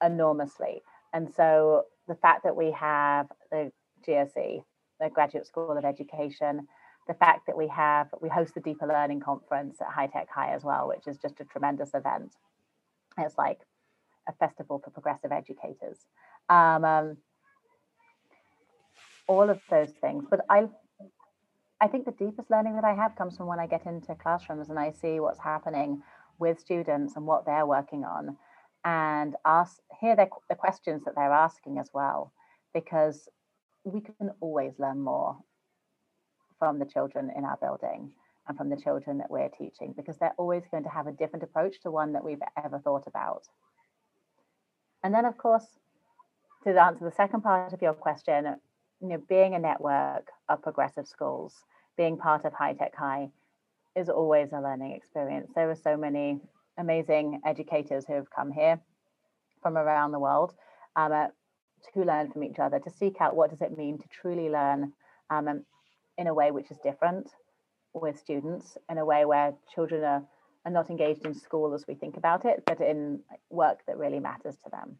enormously. 0.03 0.81
And 1.13 1.29
so 1.33 1.85
the 2.07 2.15
fact 2.15 2.43
that 2.43 2.55
we 2.55 2.71
have 2.71 3.27
the 3.51 3.71
GSE, 4.07 4.63
the 4.99 5.09
Graduate 5.09 5.45
School 5.45 5.77
of 5.77 5.85
Education, 5.85 6.67
the 7.09 7.15
fact 7.15 7.47
that 7.47 7.57
we 7.57 7.67
have, 7.67 8.07
we 8.21 8.29
host 8.29 8.53
the 8.53 8.61
Deeper 8.61 8.85
Learning 8.85 9.19
Conference 9.19 9.81
at 9.81 9.87
High 9.87 10.05
Tech 10.05 10.29
High 10.29 10.53
as 10.53 10.63
well, 10.63 10.87
which 10.87 11.07
is 11.07 11.17
just 11.17 11.41
a 11.41 11.43
tremendous 11.43 11.95
event. 11.95 12.35
It's 13.17 13.35
like 13.35 13.59
a 14.27 14.33
festival 14.33 14.79
for 14.81 14.91
progressive 14.91 15.31
educators. 15.31 15.97
Um, 16.49 16.85
um, 16.85 17.17
all 19.27 19.49
of 19.49 19.59
those 19.71 19.91
things. 19.99 20.25
But 20.29 20.41
I 20.49 20.67
I 21.81 21.87
think 21.87 22.05
the 22.05 22.11
deepest 22.11 22.51
learning 22.51 22.75
that 22.75 22.83
I 22.83 22.93
have 22.93 23.15
comes 23.15 23.37
from 23.37 23.47
when 23.47 23.59
I 23.59 23.65
get 23.65 23.85
into 23.85 24.13
classrooms 24.13 24.69
and 24.69 24.77
I 24.77 24.91
see 24.91 25.19
what's 25.19 25.39
happening 25.39 26.03
with 26.37 26.59
students 26.59 27.15
and 27.15 27.25
what 27.25 27.45
they're 27.45 27.65
working 27.65 28.03
on 28.03 28.37
and 28.85 29.35
ask 29.45 29.77
hear 29.99 30.15
their, 30.15 30.29
the 30.49 30.55
questions 30.55 31.03
that 31.05 31.15
they're 31.15 31.31
asking 31.31 31.79
as 31.79 31.89
well 31.93 32.33
because 32.73 33.29
we 33.83 34.01
can 34.01 34.31
always 34.41 34.73
learn 34.77 34.99
more 34.99 35.37
from 36.59 36.77
the 36.77 36.85
children 36.85 37.31
in 37.35 37.45
our 37.45 37.57
building 37.57 38.11
and 38.47 38.57
from 38.57 38.69
the 38.69 38.77
children 38.77 39.17
that 39.17 39.31
we're 39.31 39.49
teaching 39.49 39.93
because 39.95 40.17
they're 40.17 40.33
always 40.37 40.63
going 40.69 40.83
to 40.83 40.89
have 40.89 41.07
a 41.07 41.11
different 41.11 41.43
approach 41.43 41.79
to 41.81 41.91
one 41.91 42.13
that 42.13 42.23
we've 42.23 42.41
ever 42.63 42.79
thought 42.79 43.07
about. 43.07 43.43
And 45.03 45.13
then, 45.13 45.25
of 45.25 45.37
course, 45.37 45.65
to 46.63 46.81
answer 46.81 47.05
the 47.05 47.11
second 47.11 47.41
part 47.41 47.71
of 47.71 47.81
your 47.81 47.93
question, 47.93 48.55
you 49.01 49.07
know, 49.07 49.21
being 49.29 49.55
a 49.55 49.59
network 49.59 50.27
of 50.49 50.61
progressive 50.61 51.07
schools, 51.07 51.63
being 51.95 52.17
part 52.17 52.43
of 52.43 52.53
High 52.53 52.73
Tech 52.73 52.95
High 52.95 53.29
is 53.95 54.09
always 54.09 54.51
a 54.51 54.61
learning 54.61 54.91
experience. 54.93 55.51
There 55.55 55.69
are 55.69 55.75
so 55.75 55.95
many 55.95 56.39
amazing 56.77 57.41
educators 57.45 58.05
who 58.05 58.13
have 58.13 58.29
come 58.29 58.51
here 58.51 58.79
from 59.61 59.77
around 59.77 60.11
the 60.11 60.19
world 60.19 60.53
um, 60.95 61.11
uh, 61.11 61.27
to 61.93 62.03
learn 62.03 62.31
from 62.31 62.43
each 62.43 62.59
other, 62.59 62.79
to 62.79 62.89
seek 62.89 63.21
out 63.21 63.35
what 63.35 63.49
does 63.49 63.61
it 63.61 63.77
mean 63.77 63.97
to 63.97 64.07
truly 64.09 64.49
learn 64.49 64.91
um, 65.29 65.63
in 66.19 66.27
a 66.27 66.33
way 66.33 66.51
which 66.51 66.69
is 66.69 66.77
different 66.83 67.31
with 67.93 68.19
students, 68.19 68.77
in 68.89 68.97
a 68.99 69.05
way 69.05 69.25
where 69.25 69.53
children 69.73 70.03
are, 70.03 70.23
are 70.65 70.71
not 70.71 70.89
engaged 70.89 71.25
in 71.25 71.33
school 71.33 71.73
as 71.73 71.87
we 71.87 71.95
think 71.95 72.17
about 72.17 72.45
it, 72.45 72.61
but 72.65 72.79
in 72.81 73.19
work 73.49 73.79
that 73.87 73.97
really 73.97 74.19
matters 74.19 74.57
to 74.63 74.69
them. 74.69 74.97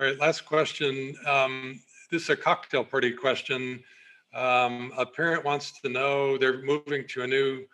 All 0.00 0.06
right, 0.06 0.18
last 0.18 0.46
question. 0.46 1.14
Um, 1.26 1.80
this 2.10 2.22
is 2.22 2.30
a 2.30 2.36
cocktail 2.36 2.82
party 2.82 3.12
question. 3.12 3.84
Um, 4.34 4.92
a 4.96 5.04
parent 5.04 5.44
wants 5.44 5.78
to 5.82 5.90
know 5.90 6.38
they're 6.38 6.62
moving 6.62 7.06
to 7.08 7.22
a 7.22 7.26
new 7.26 7.66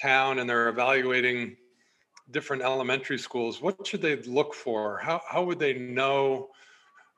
town 0.00 0.38
and 0.38 0.48
they're 0.48 0.70
evaluating 0.70 1.56
different 2.30 2.62
elementary 2.62 3.18
schools. 3.18 3.60
What 3.60 3.86
should 3.86 4.00
they 4.00 4.16
look 4.22 4.54
for? 4.54 4.98
How, 4.98 5.20
how 5.28 5.44
would 5.44 5.58
they 5.58 5.74
know 5.74 6.48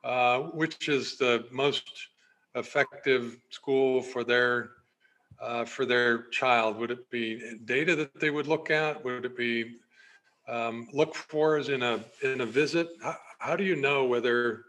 uh, 0.02 0.40
which 0.40 0.88
is 0.88 1.16
the 1.16 1.46
most 1.52 1.84
effective 2.54 3.38
school 3.50 4.02
for 4.02 4.24
their 4.24 4.70
uh, 5.40 5.64
for 5.64 5.84
their 5.84 6.24
child? 6.28 6.76
Would 6.78 6.90
it 6.90 7.10
be 7.10 7.58
data 7.64 7.96
that 7.96 8.20
they 8.20 8.30
would 8.30 8.46
look 8.46 8.70
at? 8.70 9.04
Would 9.04 9.24
it 9.24 9.36
be 9.36 9.76
um, 10.48 10.88
look 10.92 11.14
for 11.14 11.56
as 11.56 11.68
in 11.68 11.82
a 11.82 12.04
in 12.22 12.40
a 12.40 12.46
visit? 12.46 12.88
How, 13.02 13.16
how 13.38 13.56
do 13.56 13.64
you 13.64 13.76
know 13.76 14.04
whether 14.04 14.64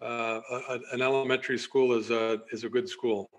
uh, 0.00 0.40
a, 0.50 0.78
an 0.92 1.02
elementary 1.02 1.58
school 1.58 1.92
is 1.94 2.10
a 2.10 2.40
is 2.50 2.64
a 2.64 2.68
good 2.68 2.88
school? 2.88 3.30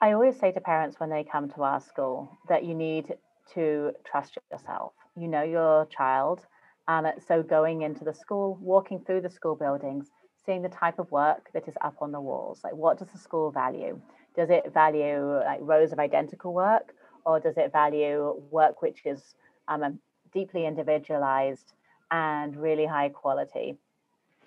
I 0.00 0.12
always 0.12 0.36
say 0.36 0.50
to 0.50 0.60
parents 0.60 0.98
when 0.98 1.10
they 1.10 1.22
come 1.22 1.48
to 1.50 1.62
our 1.62 1.80
school 1.80 2.36
that 2.48 2.64
you 2.64 2.74
need 2.74 3.14
to 3.54 3.92
trust 4.04 4.36
yourself. 4.50 4.92
You 5.16 5.28
know 5.28 5.42
your 5.42 5.86
child. 5.86 6.40
Um, 6.88 7.06
so 7.28 7.44
going 7.44 7.82
into 7.82 8.02
the 8.02 8.12
school, 8.12 8.58
walking 8.60 9.04
through 9.06 9.20
the 9.20 9.30
school 9.30 9.54
buildings, 9.54 10.10
seeing 10.44 10.62
the 10.62 10.68
type 10.68 10.98
of 10.98 11.10
work 11.10 11.50
that 11.52 11.68
is 11.68 11.74
up 11.82 11.96
on 12.00 12.12
the 12.12 12.20
walls. 12.20 12.60
Like 12.64 12.74
what 12.74 12.98
does 12.98 13.08
the 13.08 13.18
school 13.18 13.50
value? 13.50 14.00
Does 14.34 14.50
it 14.50 14.72
value 14.72 15.40
like 15.44 15.60
rows 15.60 15.92
of 15.92 15.98
identical 15.98 16.52
work, 16.52 16.94
or 17.24 17.38
does 17.40 17.56
it 17.56 17.72
value 17.72 18.40
work 18.50 18.82
which 18.82 19.02
is 19.04 19.34
um, 19.68 19.98
deeply 20.32 20.66
individualized 20.66 21.72
and 22.10 22.56
really 22.56 22.86
high 22.86 23.10
quality? 23.10 23.78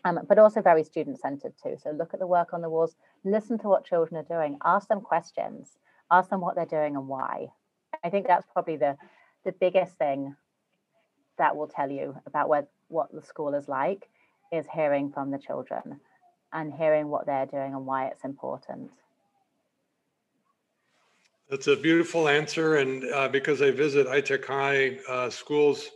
um, 0.05 0.19
but 0.29 0.37
also 0.37 0.61
very 0.61 0.83
student 0.83 1.19
centered 1.19 1.53
too. 1.61 1.75
So 1.81 1.89
look 1.89 2.13
at 2.13 2.19
the 2.19 2.27
work 2.27 2.53
on 2.53 2.61
the 2.61 2.69
walls, 2.69 2.95
listen 3.23 3.57
to 3.59 3.67
what 3.67 3.85
children 3.85 4.17
are 4.17 4.37
doing, 4.37 4.57
ask 4.63 4.87
them 4.87 5.01
questions, 5.01 5.77
ask 6.11 6.29
them 6.29 6.41
what 6.41 6.55
they're 6.55 6.65
doing 6.65 6.95
and 6.95 7.07
why. 7.07 7.47
I 8.03 8.09
think 8.09 8.27
that's 8.27 8.45
probably 8.53 8.77
the 8.77 8.95
the 9.43 9.51
biggest 9.51 9.97
thing 9.97 10.35
that 11.37 11.55
will 11.55 11.67
tell 11.67 11.91
you 11.91 12.15
about 12.25 12.47
what 12.49 12.69
what 12.87 13.11
the 13.11 13.21
school 13.21 13.55
is 13.55 13.67
like 13.67 14.07
is 14.51 14.65
hearing 14.73 15.11
from 15.11 15.31
the 15.31 15.37
children 15.37 15.99
and 16.53 16.73
hearing 16.73 17.09
what 17.09 17.25
they're 17.25 17.45
doing 17.45 17.73
and 17.73 17.85
why 17.85 18.07
it's 18.07 18.23
important. 18.23 18.89
That's 21.49 21.67
a 21.67 21.75
beautiful 21.75 22.27
answer. 22.27 22.77
And 22.77 23.03
uh, 23.13 23.27
because 23.27 23.61
I 23.61 23.71
visit 23.71 24.07
High 24.07 24.21
Tech 24.21 24.45
High 24.45 24.97
uh, 25.07 25.29
schools 25.29 25.89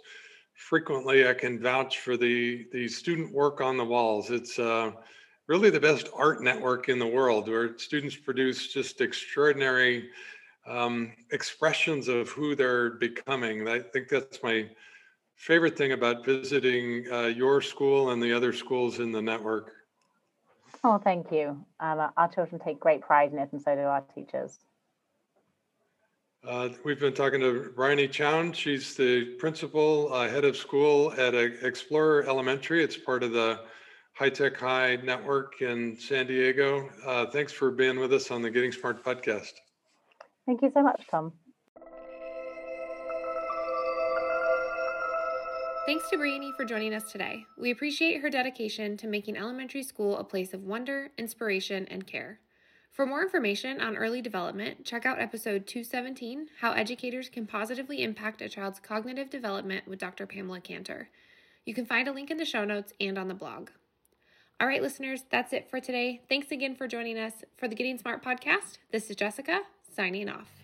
frequently, 0.53 1.27
I 1.27 1.33
can 1.33 1.59
vouch 1.59 1.99
for 1.99 2.17
the, 2.17 2.67
the 2.71 2.88
student 2.88 3.33
work 3.33 3.62
on 3.62 3.77
the 3.77 3.85
walls. 3.85 4.29
It's 4.29 4.59
uh, 4.59 4.91
really 5.47 5.71
the 5.71 5.79
best 5.79 6.09
art 6.15 6.43
network 6.43 6.89
in 6.89 6.99
the 6.99 7.07
world 7.07 7.47
where 7.47 7.77
students 7.77 8.15
produce 8.15 8.71
just 8.71 9.01
extraordinary 9.01 10.09
um, 10.67 11.13
expressions 11.31 12.07
of 12.07 12.29
who 12.29 12.55
they're 12.55 12.91
becoming. 12.91 13.67
I 13.67 13.79
think 13.79 14.09
that's 14.09 14.43
my 14.43 14.69
favorite 15.39 15.78
thing 15.78 15.93
about 15.93 16.25
visiting 16.25 17.06
uh, 17.12 17.21
your 17.21 17.62
school 17.62 18.12
and 18.12 18.21
the 18.21 18.32
other 18.32 18.52
schools 18.52 18.99
in 18.99 19.12
the 19.12 19.21
network. 19.21 19.71
Oh, 20.84 20.97
thank 20.97 21.32
you. 21.32 21.65
Um, 21.80 22.12
our 22.15 22.28
children 22.28 22.62
take 22.63 22.80
great 22.80 23.02
pride 23.02 23.32
in 23.32 23.39
it, 23.39 23.49
and 23.52 23.62
so 23.62 23.73
do 23.73 23.82
our 23.82 24.04
teachers. 24.13 24.60
Uh, 26.45 26.69
we've 26.86 26.99
been 26.99 27.13
talking 27.13 27.39
to 27.39 27.71
Briony 27.75 28.08
Chown. 28.08 28.54
She's 28.54 28.95
the 28.95 29.36
principal, 29.39 30.13
uh, 30.13 30.30
head 30.30 30.45
of 30.45 30.56
school 30.56 31.13
at 31.13 31.34
uh, 31.34 31.49
Explorer 31.63 32.23
Elementary. 32.28 32.84
It's 32.84 32.97
part 32.97 33.23
of 33.23 33.32
the 33.32 33.62
High 34.13 34.30
Tech 34.30 34.58
High 34.58 34.97
network 34.97 35.62
in 35.62 35.97
San 35.97 36.28
Diego. 36.28 36.89
Uh, 37.06 37.25
thanks 37.25 37.52
for 37.52 37.71
being 37.71 37.99
with 37.99 38.13
us 38.13 38.30
on 38.32 38.41
the 38.41 38.49
Getting 38.49 38.71
Smart 38.71 39.04
podcast. 39.04 39.52
Thank 40.45 40.62
you 40.62 40.71
so 40.73 40.82
much, 40.82 41.02
Tom. 41.10 41.34
Thanks 45.89 46.08
to 46.12 46.17
Briony 46.17 46.52
for 46.56 46.65
joining 46.65 46.93
us 46.93 47.12
today. 47.12 47.47
We 47.58 47.71
appreciate 47.71 48.21
her 48.21 48.30
dedication 48.30 48.95
to 48.97 49.08
making 49.08 49.38
elementary 49.38 49.82
school 49.82 50.19
a 50.19 50.23
place 50.23 50.54
of 50.54 50.63
wonder, 50.63 51.10
inspiration, 51.17 51.88
and 51.89 52.06
care. 52.06 52.39
For 52.91 53.08
more 53.08 53.23
information 53.23 53.82
on 53.82 53.97
early 53.97 54.21
development, 54.21 54.86
check 54.86 55.08
out 55.08 55.19
episode 55.19 55.65
217 55.65 56.49
How 56.60 56.73
Educators 56.73 57.28
Can 57.28 57.47
Positively 57.47 58.04
Impact 58.04 58.39
a 58.43 58.49
Child's 58.49 58.80
Cognitive 58.80 59.32
Development 59.32 59.88
with 59.88 59.97
Dr. 59.97 60.28
Pamela 60.28 60.62
Cantor. 60.62 61.10
You 61.65 61.73
can 61.73 61.88
find 61.88 62.08
a 62.08 62.13
link 62.13 62.30
in 62.30 62.38
the 62.38 62.45
show 62.45 62.65
notes 62.65 62.93
and 62.99 63.17
on 63.17 63.28
the 63.28 63.34
blog. 63.34 63.71
All 64.62 64.67
right, 64.67 64.84
listeners, 64.84 65.23
that's 65.32 65.54
it 65.54 65.71
for 65.71 65.80
today. 65.80 66.21
Thanks 66.30 66.52
again 66.52 66.75
for 66.75 66.88
joining 66.88 67.17
us 67.17 67.34
for 67.58 67.67
the 67.67 67.73
Getting 67.73 67.97
Smart 67.97 68.23
podcast. 68.23 68.78
This 68.91 69.10
is 69.10 69.15
Jessica 69.15 69.62
signing 69.95 70.30
off. 70.30 70.58